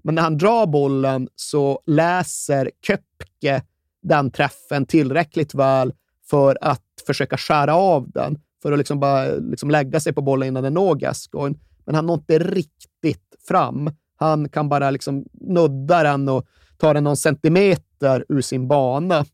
[0.03, 3.63] Men när han drar bollen så läser Köpke
[4.01, 5.93] den träffen tillräckligt väl
[6.29, 10.47] för att försöka skära av den, för att liksom bara liksom lägga sig på bollen
[10.47, 11.59] innan den når Gascoigne.
[11.89, 13.91] Men han når inte riktigt fram.
[14.15, 16.45] Han kan bara liksom nudda den och
[16.77, 19.25] ta den någon centimeter ur sin bana.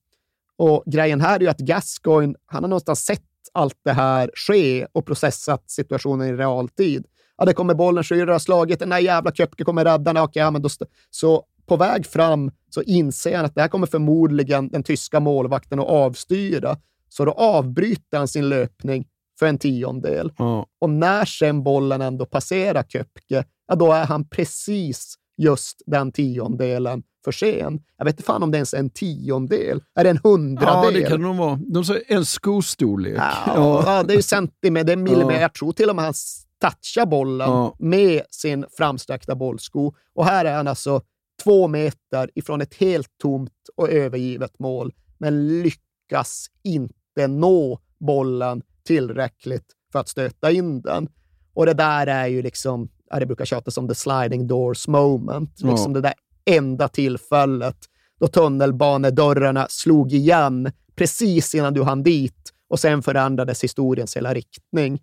[0.57, 3.21] Och grejen här är ju att Gascoigne, han har någonstans sett
[3.53, 7.05] allt det här ske och processat situationen i realtid.
[7.37, 10.23] Ja, det kommer bollen, Schürrer har slagit, den där jävla Köpke kommer rädda den.
[10.23, 10.69] Okej, ja, men då
[11.09, 15.79] så på väg fram så inser han att det här kommer förmodligen den tyska målvakten
[15.79, 16.77] att avstyra.
[17.09, 19.07] Så då avbryter han sin löpning
[19.39, 20.31] för en tiondel.
[20.37, 20.65] Ja.
[20.81, 27.03] Och när sen bollen ändå passerar Köpke ja då är han precis just den tiondelen
[27.25, 27.79] för sen.
[27.97, 29.83] Jag vet inte fan om det ens är en tiondel.
[29.95, 30.93] Är det en hundradel?
[30.93, 31.59] Ja, det kan det nog vara.
[31.67, 33.17] De säger en skostorlek.
[33.17, 34.03] Ja, ja.
[34.03, 35.33] det är centimeter, det är millimeter.
[35.33, 35.41] Ja.
[35.41, 36.13] Jag tror till och med han
[36.61, 37.75] touchar bollen Ja.
[37.79, 39.93] med sin framsträckta bollsko.
[40.15, 41.01] Och här är han alltså
[41.43, 49.65] två meter ifrån ett helt tomt och övergivet mål, men lyckas inte nå bollen tillräckligt
[49.91, 51.07] för att stöta in den.
[51.53, 55.51] Och det där är ju liksom, ja, det brukar tjatas om the sliding doors moment,
[55.57, 55.71] Ja.
[55.71, 56.13] liksom det där
[56.45, 57.77] enda tillfället
[58.19, 65.01] då tunnelbanedörrarna slog igen precis innan du hann dit och sen förändrades historiens hela riktning.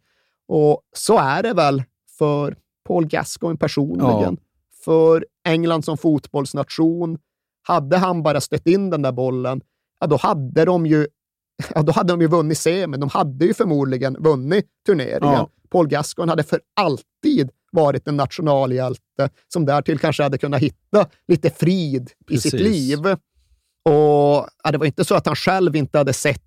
[0.49, 1.83] Och så är det väl
[2.19, 2.57] för
[2.87, 4.37] Paul Gascoigne personligen.
[4.85, 7.19] För England som fotbollsnation.
[7.63, 9.61] Hade han bara stött in den där bollen,
[10.01, 11.07] ja, då hade de ju
[11.75, 13.01] Ja, då hade de ju vunnit semin.
[13.01, 15.33] De hade ju förmodligen vunnit turneringen.
[15.33, 15.49] Ja.
[15.71, 21.51] Paul Gascoigne hade för alltid varit en nationalhjälte som därtill kanske hade kunnat hitta lite
[21.51, 22.69] frid i sitt Precis.
[22.69, 22.99] liv.
[23.85, 26.41] Och ja, Det var inte så att han själv inte hade sett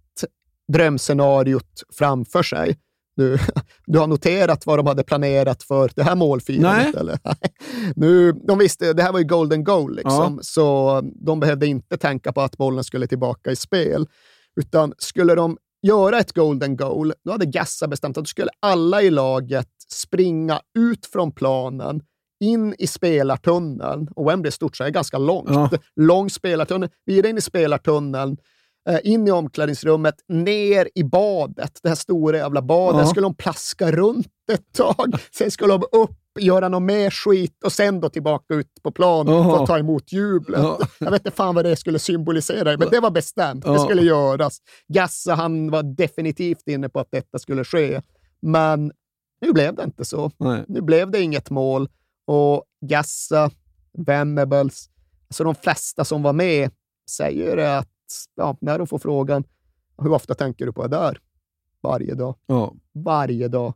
[0.73, 2.77] drömscenariot framför sig.
[3.15, 3.37] Du,
[3.85, 6.93] du har noterat vad de hade planerat för det här målfirandet?
[6.93, 7.01] Nej.
[7.01, 7.19] Eller?
[7.95, 12.33] Nu, de visste, det här var ju golden goal, liksom, så de behövde inte tänka
[12.33, 14.07] på att bollen skulle tillbaka i spel.
[14.55, 15.57] Utan skulle de
[15.87, 20.61] göra ett golden goal, då hade Gassa bestämt att då skulle alla i laget springa
[20.79, 22.01] ut från planen,
[22.43, 24.07] in i spelartunneln.
[24.15, 25.49] Och Wembley stort så är ganska långt.
[25.49, 25.69] Ja.
[25.95, 28.37] Lång spelartunnel, vidare in i spelartunneln,
[28.89, 33.01] eh, in i omklädningsrummet, ner i badet, det här stora jävla badet.
[33.01, 33.07] Ja.
[33.07, 35.15] skulle de plaska runt ett tag.
[35.37, 39.27] Sen skulle de upp, göra något mer skit och sen då tillbaka ut på plan
[39.27, 39.43] Ja.
[39.43, 40.59] för att ta emot jublet.
[40.61, 40.79] Ja.
[40.99, 43.63] Jag vet inte fan vad det skulle symbolisera, men det var bestämt.
[43.65, 43.79] Det Ja.
[43.79, 44.57] skulle göras.
[44.87, 48.01] Gassa, han var definitivt inne på att detta skulle ske.
[48.39, 48.91] Men
[49.41, 50.31] nu blev det inte så.
[50.37, 50.63] Nej.
[50.67, 51.89] Nu blev det inget mål
[52.27, 53.51] och Gassa,
[53.97, 54.89] Venables,
[55.27, 56.71] alltså de flesta som var med
[57.09, 57.89] säger det att
[58.35, 59.43] ja, när de får frågan,
[60.01, 61.19] hur ofta tänker du på det där?
[61.81, 62.35] Varje dag.
[62.47, 62.73] Ja.
[62.93, 63.73] Varje dag.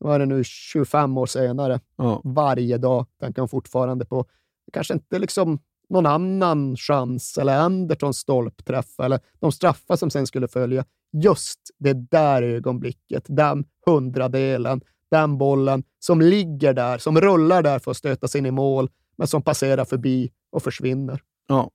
[0.00, 1.80] Vad är det nu, 25 år senare?
[1.96, 2.20] Ja.
[2.24, 4.24] Varje dag tänker de fortfarande på,
[4.72, 5.58] kanske inte liksom
[5.88, 10.84] någon annan chans eller Andertons stolpträff eller de straffar som sen skulle följa.
[11.12, 17.90] Just det där ögonblicket, den hundradelen, den bollen som ligger där, som rullar där för
[17.90, 21.22] att stötas in i mål, men som passerar förbi och försvinner.
[21.46, 21.70] Ja.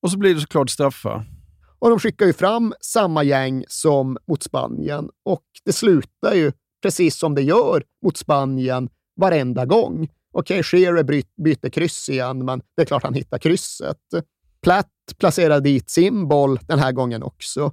[0.00, 1.24] Och så blir det såklart straffar.
[1.78, 6.52] Och de skickar ju fram samma gäng som mot Spanien och det slutar ju
[6.82, 10.08] precis som det gör mot Spanien varenda gång.
[10.32, 13.98] Okej, Shearer bry- byter kryss igen, men det är klart han hittar krysset.
[14.62, 14.88] Platt
[15.18, 17.72] placerar dit sin boll den här gången också.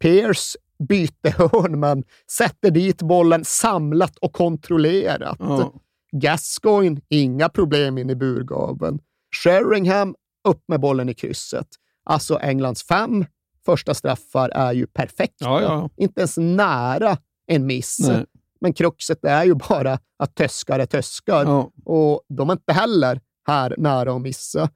[0.00, 0.56] Pierce
[0.88, 1.30] byter
[1.62, 5.36] hörn, men sätter dit bollen samlat och kontrollerat.
[5.40, 5.72] Ja.
[6.12, 8.98] Gascoigne, inga problem in i burgaveln.
[9.44, 10.14] Sheringham,
[10.48, 11.66] upp med bollen i krysset.
[12.04, 13.24] Alltså Englands fem
[13.64, 15.44] första straffar är ju perfekta.
[15.44, 15.90] Ja, ja.
[15.96, 17.16] Inte ens nära
[17.46, 17.98] en miss.
[18.08, 18.26] Nej.
[18.60, 21.44] Men kruxet är ju bara att töskar är töskar.
[21.44, 21.70] Ja.
[21.84, 24.68] Och de är inte heller här nära att missa.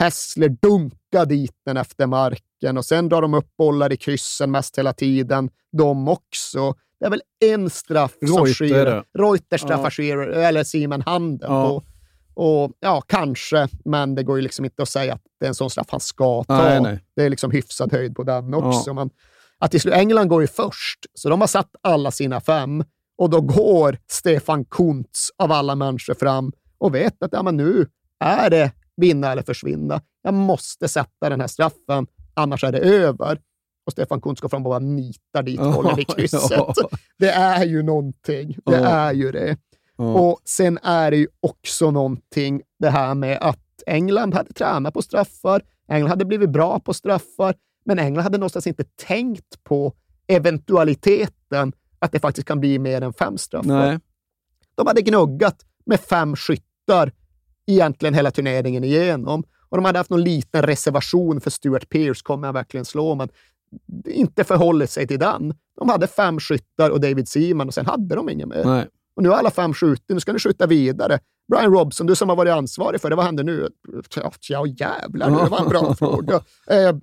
[0.00, 4.78] Hässler dunkar dit den efter marken och sen drar de upp bollar i kryssen mest
[4.78, 5.50] hela tiden.
[5.72, 6.74] De också.
[7.00, 9.04] Det är väl en straff som Reuter.
[9.18, 9.90] Reuter straffar Ja.
[9.90, 11.68] Shearer, eller Simon handen Ja.
[11.68, 11.84] på.
[12.34, 15.54] Och ja, kanske, men det går ju liksom inte att säga att det är en
[15.54, 16.56] sån straff han ska ta.
[16.62, 17.04] Nej, nej.
[17.16, 18.90] Det är liksom hyfsad höjd på den också.
[18.90, 18.94] Ja.
[18.94, 19.10] Men
[19.58, 22.84] att till slut, England går ju först, så de har satt alla sina fem.
[23.18, 27.86] Och då går Stefan Kuntz av alla människor fram och vet att ja, men nu
[28.20, 30.00] är det vinna eller försvinna.
[30.22, 33.40] Jag måste sätta den här straffen, annars är det över.
[33.86, 36.74] Och Stefan Kuntz går fram och bara nitar dit bollen i krysset.
[37.18, 38.56] Det är ju någonting.
[38.66, 39.56] Det är ju det.
[39.96, 45.02] Och sen är det ju också någonting det här med att England hade tränat på
[45.02, 45.62] straffar.
[45.88, 47.54] England hade blivit bra på straffar,
[47.84, 49.92] men England hade någonstans inte tänkt på
[50.26, 53.68] eventualiteten att det faktiskt kan bli mer än fem straffar.
[54.74, 57.12] De hade gnuggat med fem skyttar
[57.66, 59.44] egentligen hela turneringen igenom.
[59.68, 63.14] Och de hade haft någon liten reservation för Stuart Pearce, kommer han verkligen slå?
[63.14, 63.28] Men
[64.04, 65.54] inte förhållit sig till den.
[65.76, 68.64] De hade fem skyttar och David Seaman och sen hade de inget mer.
[68.64, 68.86] Nej.
[69.16, 71.18] Och nu har alla fem skjutit, nu ska ni skjuta vidare.
[71.48, 73.68] Brian Robson, du som har varit ansvarig för det, vad händer nu?
[74.48, 76.34] Ja jävlar, det var en bra fråga.
[76.70, 76.96] Eh,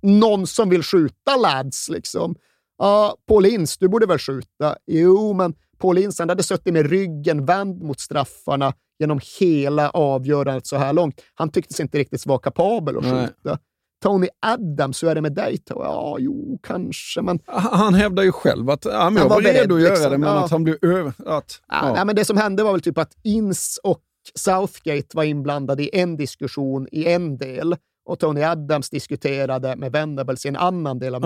[0.00, 2.34] någon som vill skjuta lads, liksom.
[2.78, 4.76] Ja, Paul Ince, du borde väl skjuta?
[4.86, 10.76] Jo, men Paul Ince hade suttit med ryggen vänd mot straffarna genom hela avgörandet så
[10.76, 11.20] här långt.
[11.34, 13.26] Han tycktes inte riktigt vara kapabel att Nej.
[13.26, 13.58] skjuta.
[14.02, 15.58] Tony Adams, hur är det med dig?
[15.68, 17.38] Ja, jo, kanske, men...
[17.46, 20.10] Han hävdar ju själv att ja, men jag Han var, var redo att göra liksom.
[20.12, 20.44] det, men Ja.
[20.44, 21.12] att han blev över...
[21.26, 24.00] Att, Ja, Nej, men det som hände var väl typ att Ins och
[24.34, 30.44] Southgate var inblandad i en diskussion i en del och Tony Adams diskuterade med Venables
[30.44, 31.22] i en annan del av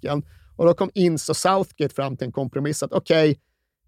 [0.00, 0.20] Ja.
[0.56, 3.38] Och då kom Ince och Southgate fram till en kompromiss att okej,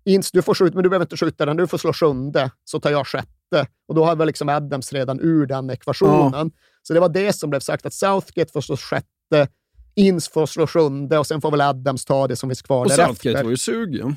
[0.04, 2.80] Ince, du får skjuta, men du behöver inte skjuta den, du får slå sjunde, så
[2.80, 3.66] tar jag sjätte.
[3.88, 6.50] Och då har väl liksom Adams redan ur den ekvationen.
[6.82, 9.48] Så det var det som blev sagt, att Southgate får slå sjätte,
[9.94, 12.88] Ince får slå sjunde och sen får väl Adams ta det som finns kvar Och
[12.88, 13.14] därefter.
[13.14, 14.16] Southgate var ju sugen.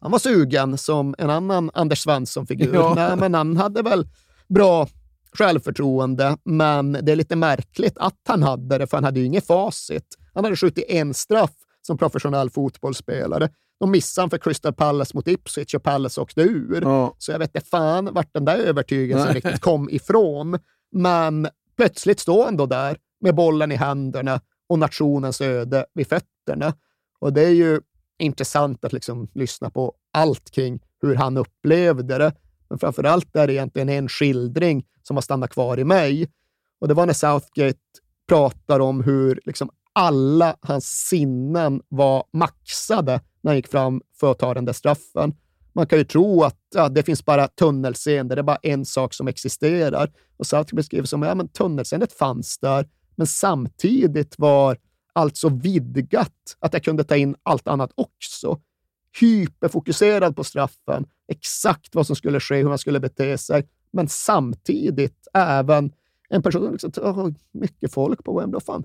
[0.00, 2.74] Han var sugen som en annan Anders Svensson-figur.
[2.74, 2.94] Ja.
[2.96, 4.08] Nej, men han hade väl
[4.48, 4.88] bra
[5.32, 9.46] självförtroende, men det är lite märkligt att han hade det, för han hade ju inget
[9.46, 10.18] facit.
[10.34, 11.50] Han hade skjutit en straff
[11.88, 13.48] som professionell fotbollsspelare.
[13.80, 16.80] De missade han för Crystal Palace mot Ipswich och Palace åkte ur.
[17.18, 19.34] Så jag vet inte fan vart den där övertygelsen Nej.
[19.34, 20.58] riktigt kom ifrån.
[20.92, 26.74] Men plötsligt står han då där med bollen i händerna och nationens öde vid fötterna.
[27.18, 27.80] Och det är ju
[28.18, 32.32] intressant att liksom lyssna på allt kring hur han upplevde det.
[32.68, 36.30] Men framför allt är det egentligen en skildring som har stannat kvar i mig.
[36.80, 37.78] Och det var när Southgate
[38.28, 44.38] pratar om hur liksom alla hans sinnen var maxade när han gick fram för att
[44.38, 45.34] ta den där straffen.
[45.72, 49.14] Man kan ju tro att ja, det finns bara tunnelseende, det är bara en sak
[49.14, 50.12] som existerar.
[50.36, 54.76] Och Southgate beskriver som att ja, men tunnelseendet fanns där, men samtidigt var
[55.12, 58.60] allt så vidgat att jag kunde ta in allt annat också.
[59.20, 65.28] Hyperfokuserad på straffen, exakt vad som skulle ske, hur man skulle bete sig, men samtidigt
[65.34, 65.92] även
[66.28, 68.60] en person som liksom, mycket folk på Wembley.
[68.60, 68.84] Fan.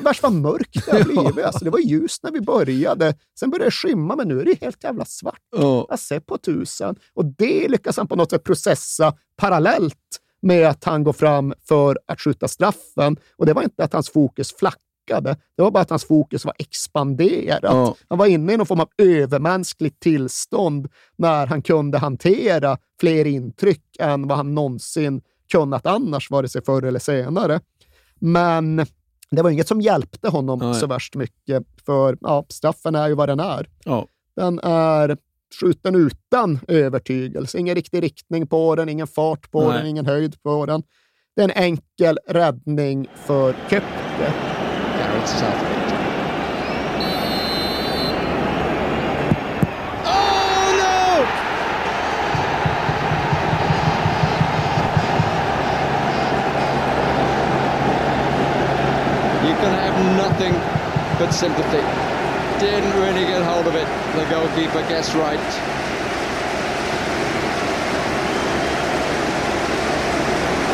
[0.00, 1.44] Värst vad mörkt det har blivit.
[1.44, 4.60] Alltså, det var ljust när vi började, sen började det skymma, men nu är det
[4.60, 5.40] helt jävla svart.
[5.56, 5.86] Ja.
[5.88, 6.96] Jag ser på tusen.
[7.14, 11.98] Och det lyckas han på något sätt processa parallellt med att han går fram för
[12.06, 13.16] att skjuta straffen.
[13.36, 16.54] Och det var inte att hans fokus flackade, det var bara att hans fokus var
[16.58, 17.60] expanderat.
[17.62, 17.94] Ja.
[18.08, 23.96] Han var inne i någon form av övermänskligt tillstånd när han kunde hantera fler intryck
[23.98, 25.22] än vad han någonsin
[25.52, 27.60] kunnat annars, vare sig förr eller senare.
[28.20, 28.86] Men
[29.36, 30.74] det var inget som hjälpte honom Nej.
[30.74, 33.68] så värst mycket, för ja, straffen är ju vad den är.
[33.84, 34.06] Ja.
[34.36, 35.16] Den är
[35.60, 39.78] skjuten utan övertygelse, ingen riktig riktning på den, ingen fart på Nej.
[39.78, 40.82] den, ingen höjd på den.
[41.36, 44.32] Det är en enkel räddning för Köpke.
[61.22, 61.78] But sympathy.
[62.58, 63.86] Didn't really get hold of it.
[64.18, 65.38] The goalkeeper gets right.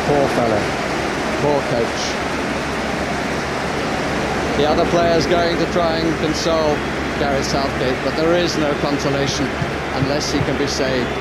[0.09, 0.61] Poor fellow.
[1.45, 2.01] Poor coach.
[4.57, 6.73] The other players going to try and console
[7.19, 9.45] Gareth Southgate, but there is no consolation
[10.01, 11.13] unless he can be saved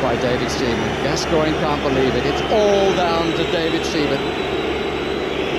[0.00, 1.02] by David Seaman.
[1.02, 2.24] Gascoigne can't believe it.
[2.24, 4.54] It's all down to David Seaman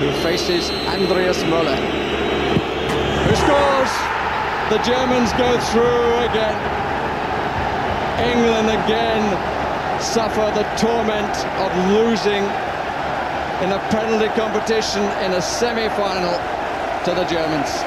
[0.00, 1.76] who faces Andreas Muller,
[3.46, 3.92] scores.
[4.74, 6.58] The Germans go through again.
[8.32, 9.24] England again
[10.00, 12.44] suffer the torment of losing
[13.62, 16.34] in a penalty competition in a semi-final
[17.04, 17.84] to the Germans.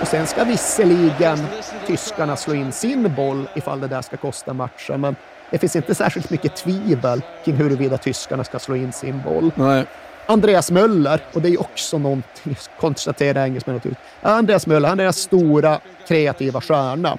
[0.00, 1.46] Och sen ska visserligen
[1.86, 5.16] tyskarna slå in sin boll ifall det där ska kosta matchen, men
[5.50, 9.52] det finns inte särskilt mycket tvivel kring huruvida tyskarna ska slå in sin boll.
[9.54, 9.86] Nej.
[10.30, 13.96] Andreas Möller, och det är också någonting, konstaterar engelsmännen ut.
[14.22, 17.18] Andreas Möller, han är deras stora kreativa stjärna.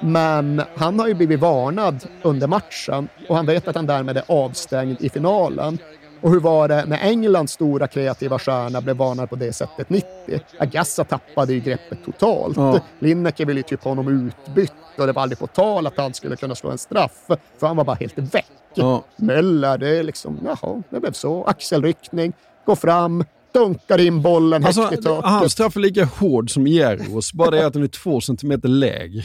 [0.00, 4.22] Men han har ju blivit varnad under matchen och han vet att han därmed är
[4.26, 5.78] avstängd i finalen.
[6.20, 10.08] Och hur var det när Englands stora kreativa stjärna blev varnad på det sättet 90?
[10.58, 12.56] Agassa tappade ju greppet totalt.
[12.56, 12.80] Ja.
[12.98, 16.14] Lineker ville ju typ ha honom utbytt och det var aldrig på tal att han
[16.14, 17.24] skulle kunna slå en straff,
[17.58, 18.46] för han var bara helt väck.
[18.78, 19.04] Ja.
[19.16, 21.44] Möller, det är liksom, jaha, det blev så.
[21.44, 22.32] Axelryckning,
[22.66, 25.30] går fram, dunkar in bollen Alltså, högt i taket.
[25.30, 29.22] hans straff är lika hård som Jerros, bara det att den är två centimeter lägre.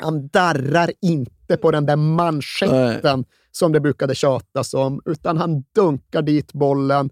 [0.00, 6.22] Han darrar inte på den där manschetten som det brukade tjatas om, utan han dunkar
[6.22, 7.10] dit bollen.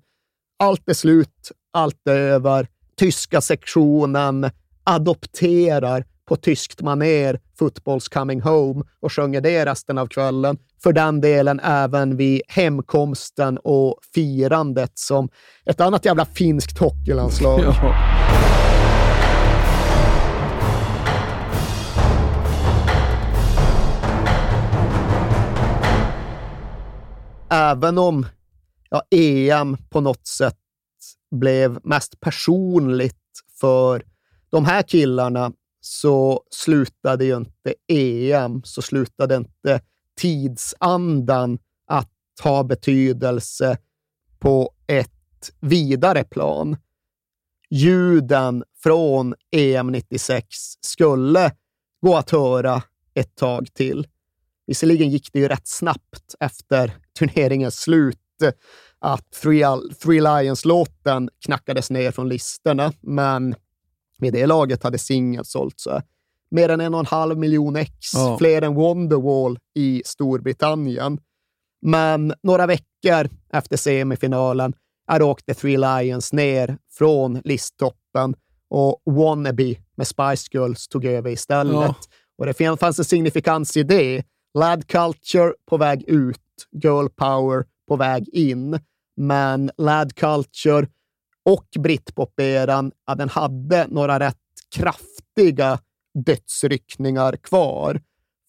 [0.59, 2.67] Allt är slut, allt är över.
[2.97, 4.51] Tyska sektionen
[4.85, 10.59] adopterar på tyskt maner Football's coming home och sjunger det resten av kvällen.
[10.83, 15.29] För den delen även vid hemkomsten och firandet som
[15.65, 17.75] ett annat jävla finskt hockeylandslag.
[27.51, 28.27] även om
[28.91, 30.57] ja, EM på något sätt
[31.31, 33.17] blev mest personligt
[33.61, 34.03] för
[34.51, 39.81] de här killarna så slutade ju inte EM, så slutade inte
[40.19, 42.11] tidsandan att
[42.43, 43.79] ha betydelse
[44.39, 46.77] på ett vidare plan.
[47.71, 50.47] Ljuden från EM 96
[50.81, 51.53] skulle
[52.03, 52.83] gå att höra
[53.15, 54.07] ett tag till.
[54.67, 58.19] Visserligen gick det ju rätt snabbt efter turneringens slut
[58.99, 59.65] att Three,
[60.03, 63.55] Three Lions-låten knackades ner från listorna, men
[64.19, 66.03] vid det laget hade singeln sålt så
[66.51, 68.37] mer än en och en halv miljon ex, ja.
[68.39, 71.21] fler än Wonderwall i Storbritannien.
[71.83, 74.73] Men några veckor efter semifinalen
[75.11, 78.35] är åkte Three Lions ner från listtoppen
[78.71, 81.75] och Wannabe med Spice Girls tog över istället.
[81.75, 81.95] Ja.
[82.39, 84.25] Och det fanns en signifikans i det.
[84.59, 86.41] Lad Culture på väg ut,
[86.83, 88.81] Girl Power på väg in.
[89.17, 90.87] Men Lad Culture
[91.45, 94.37] och britpop-eran, ja, den hade några rätt
[94.77, 95.79] kraftiga
[96.25, 98.01] dödsryckningar kvar.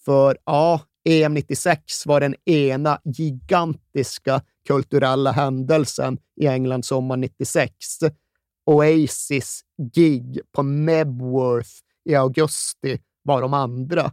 [0.05, 7.73] För ja, EM 96 var den ena gigantiska kulturella händelsen i England sommar 96.
[8.65, 9.61] Oasis
[9.93, 11.69] gig på Nebworth
[12.05, 14.11] i augusti var de andra.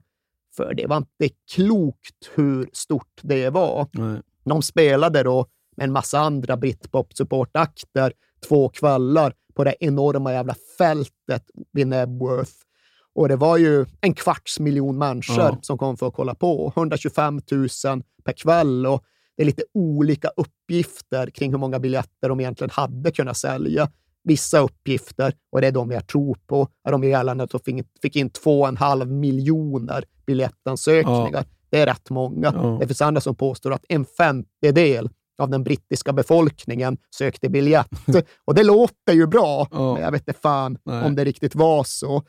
[0.56, 3.88] För det var inte klokt hur stort det var.
[3.92, 4.20] Nej.
[4.44, 5.46] De spelade då
[5.76, 8.12] med en massa andra britpop-supportakter
[8.48, 11.42] två kvällar på det enorma jävla fältet
[11.72, 12.52] vid Nebworth.
[13.16, 15.59] Och det var ju en kvarts miljon människor ja.
[15.62, 16.72] som kom för att kolla på.
[16.76, 17.68] 125 000
[18.24, 18.86] per kväll.
[18.86, 19.05] Och
[19.36, 23.90] det är lite olika uppgifter kring hur många biljetter de egentligen hade kunnat sälja.
[24.24, 28.16] Vissa uppgifter, och det är de jag tror på, är de gällande att de fick
[28.16, 31.30] in 2,5 miljoner biljettansökningar.
[31.32, 31.44] Ja.
[31.70, 32.52] Det är rätt många.
[32.55, 32.76] Ja.
[32.80, 37.90] Det finns andra som påstår att en femtedel av den brittiska befolkningen sökte biljett.
[38.44, 39.94] Och det låter ju bra, ja.
[39.94, 41.05] men jag vet inte fan Nej.
[41.05, 42.22] om det riktigt var så.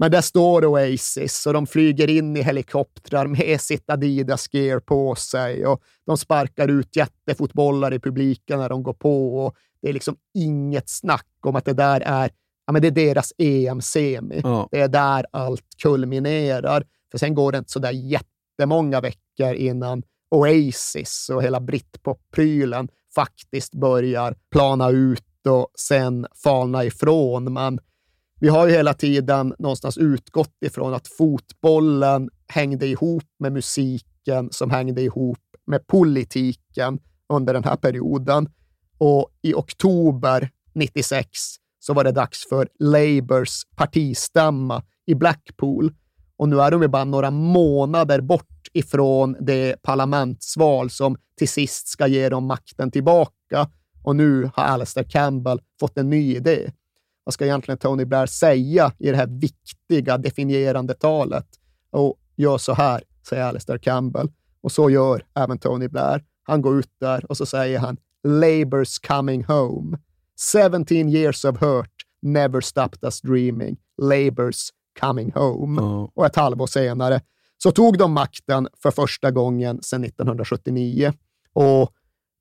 [0.00, 5.14] Men där står Oasis och de flyger in i helikoptrar med sitt Adidas gear på
[5.14, 9.44] sig och de sparkar ut jättefotbollar i publiken när de går på.
[9.44, 12.30] Och det är liksom inget snack om att det där är,
[12.66, 14.40] ja, men det är deras EM-semi.
[14.44, 14.68] Ja.
[14.70, 16.84] Det är där allt kulminerar.
[17.10, 23.74] För sen går det inte så där jättemånga veckor innan Oasis och hela britpop-prylen faktiskt
[23.74, 27.52] börjar plana ut och sen falna ifrån.
[27.52, 27.80] Men
[28.40, 34.70] vi har ju hela tiden någonstans utgått ifrån att fotbollen hängde ihop med musiken som
[34.70, 36.98] hängde ihop med politiken
[37.28, 38.48] under den här perioden.
[38.98, 41.28] Och i oktober 96
[41.78, 45.92] så var det dags för Labours partistämma i Blackpool.
[46.36, 51.88] Och nu är de ju bara några månader bort ifrån det parlamentsval som till sist
[51.88, 53.70] ska ge dem makten tillbaka.
[54.02, 56.70] Och nu har Alistair Campbell fått en ny idé.
[57.28, 61.46] Vad ska egentligen Tony Blair säga i det här viktiga, definierande talet?
[61.90, 64.28] Och gör så här, säger Alastair Campbell.
[64.60, 66.24] Och så gör även Tony Blair.
[66.42, 67.96] Han går ut där och så säger han
[68.26, 69.98] Labour's coming home.
[70.72, 71.92] 17 years of hurt
[72.22, 73.76] never stopped us dreaming.
[74.02, 74.68] Labour's
[75.00, 75.80] coming home.
[75.82, 76.10] Oh.
[76.14, 77.20] Och ett halvår senare
[77.62, 81.12] så tog de makten för första gången sedan 1979.
[81.52, 81.92] Och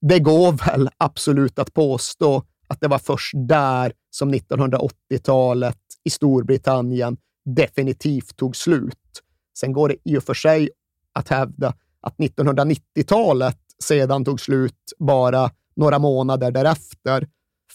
[0.02, 7.18] det går väl absolut att påstå att det var först där som 1980-talet i Storbritannien
[7.46, 9.24] definitivt tog slut.
[9.60, 10.70] Sen går det i och för sig
[11.14, 17.28] att hävda att 1990-talet sedan tog slut bara några månader därefter,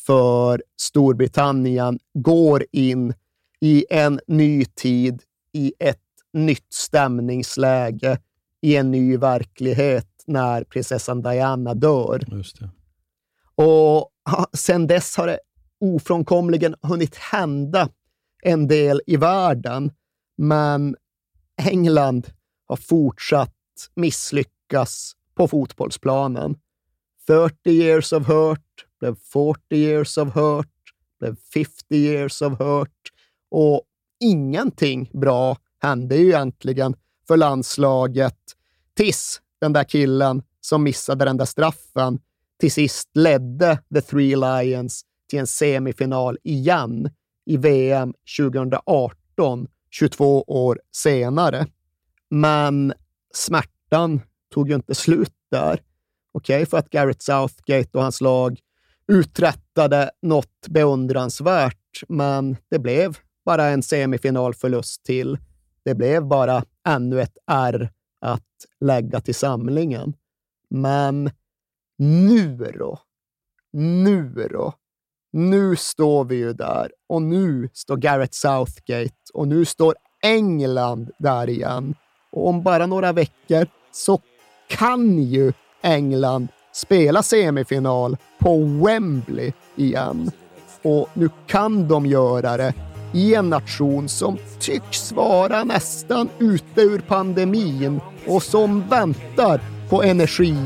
[0.07, 3.15] för Storbritannien går in
[3.61, 5.99] i en ny tid, i ett
[6.33, 8.19] nytt stämningsläge,
[8.61, 12.25] i en ny verklighet när prinsessan Diana dör.
[13.55, 14.12] Och
[14.53, 15.39] sen dess har det
[15.81, 17.89] ofrånkomligen hunnit hända
[18.43, 19.93] en del i världen,
[20.37, 20.97] men
[21.63, 22.31] England
[22.69, 23.55] har fortsatt
[23.95, 26.57] misslyckas på fotbollsplanen.
[27.27, 30.69] 30 years of hurt blev 40 years of hurt,
[31.21, 33.13] blev 50 years of hurt
[33.51, 33.83] och
[34.21, 36.97] ingenting bra hände ju egentligen
[37.29, 38.39] för landslaget
[38.97, 42.19] tills den där killen som missade den där straffen
[42.63, 47.11] till sist ledde The Three Lions till en semifinal igen
[47.47, 51.67] i VM 2018, 22 år senare.
[52.31, 52.93] Men
[53.35, 54.21] smärtan
[54.55, 55.83] tog ju inte slut där.
[56.33, 58.61] Okej, okay, för att Garrett Southgate och hans lag
[59.09, 65.39] uträttade något beundransvärt, men det blev bara en semifinalförlust till.
[65.85, 67.91] Det blev bara ännu ett R
[68.21, 70.15] att lägga till samlingen.
[70.71, 71.31] Men
[72.03, 72.99] nu då?
[73.73, 74.75] Nu då?
[75.33, 81.49] Nu står vi ju där och nu står Gareth Southgate och nu står England där
[81.51, 81.95] igen.
[82.33, 84.21] Och om bara några veckor så
[84.69, 85.53] kan ju
[85.83, 90.31] England spela semifinal på Wembley igen.
[90.83, 92.75] Och nu kan de göra det
[93.15, 99.61] i en nation som tycks vara nästan ute ur pandemin och som väntar
[99.91, 100.57] på energi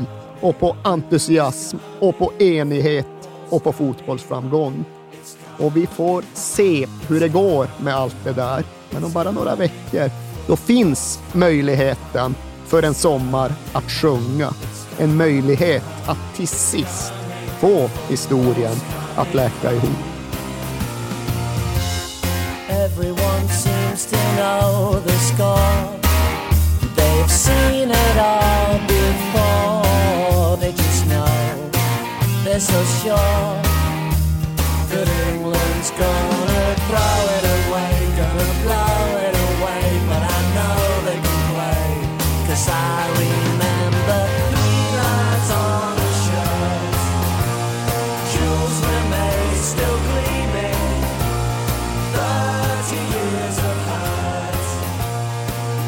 [0.41, 4.85] och på entusiasm och på enighet och på fotbollsframgång.
[5.57, 8.63] Och vi får se hur det går med allt det där.
[8.91, 10.11] Men om bara några veckor,
[10.47, 12.35] då finns möjligheten
[12.65, 14.53] för en sommar att sjunga.
[14.97, 17.13] En möjlighet att till sist
[17.59, 18.75] få historien
[19.15, 20.17] att läka ihop.
[22.69, 25.99] Everyone seems to know the score.
[26.95, 29.46] They've seen it all before.
[32.57, 33.61] They're so sure
[34.89, 39.85] that England's gonna throw it away, gonna blow it away.
[40.09, 41.85] But I know they can play,
[42.47, 46.97] cause I remember three lines on the shirt.
[48.31, 50.81] Jules Rimet still gleaming.
[52.13, 54.65] 30 years of hurt.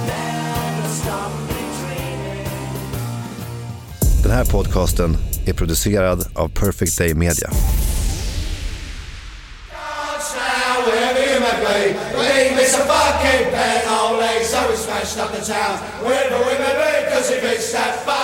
[0.06, 2.50] Never stop me dreaming.
[4.24, 7.50] Den här podcasten är producerad av Perfect Day Media.
[14.50, 15.78] so we smashed up the town.
[16.04, 18.19] Wherever we may be, cause if it's that fucking.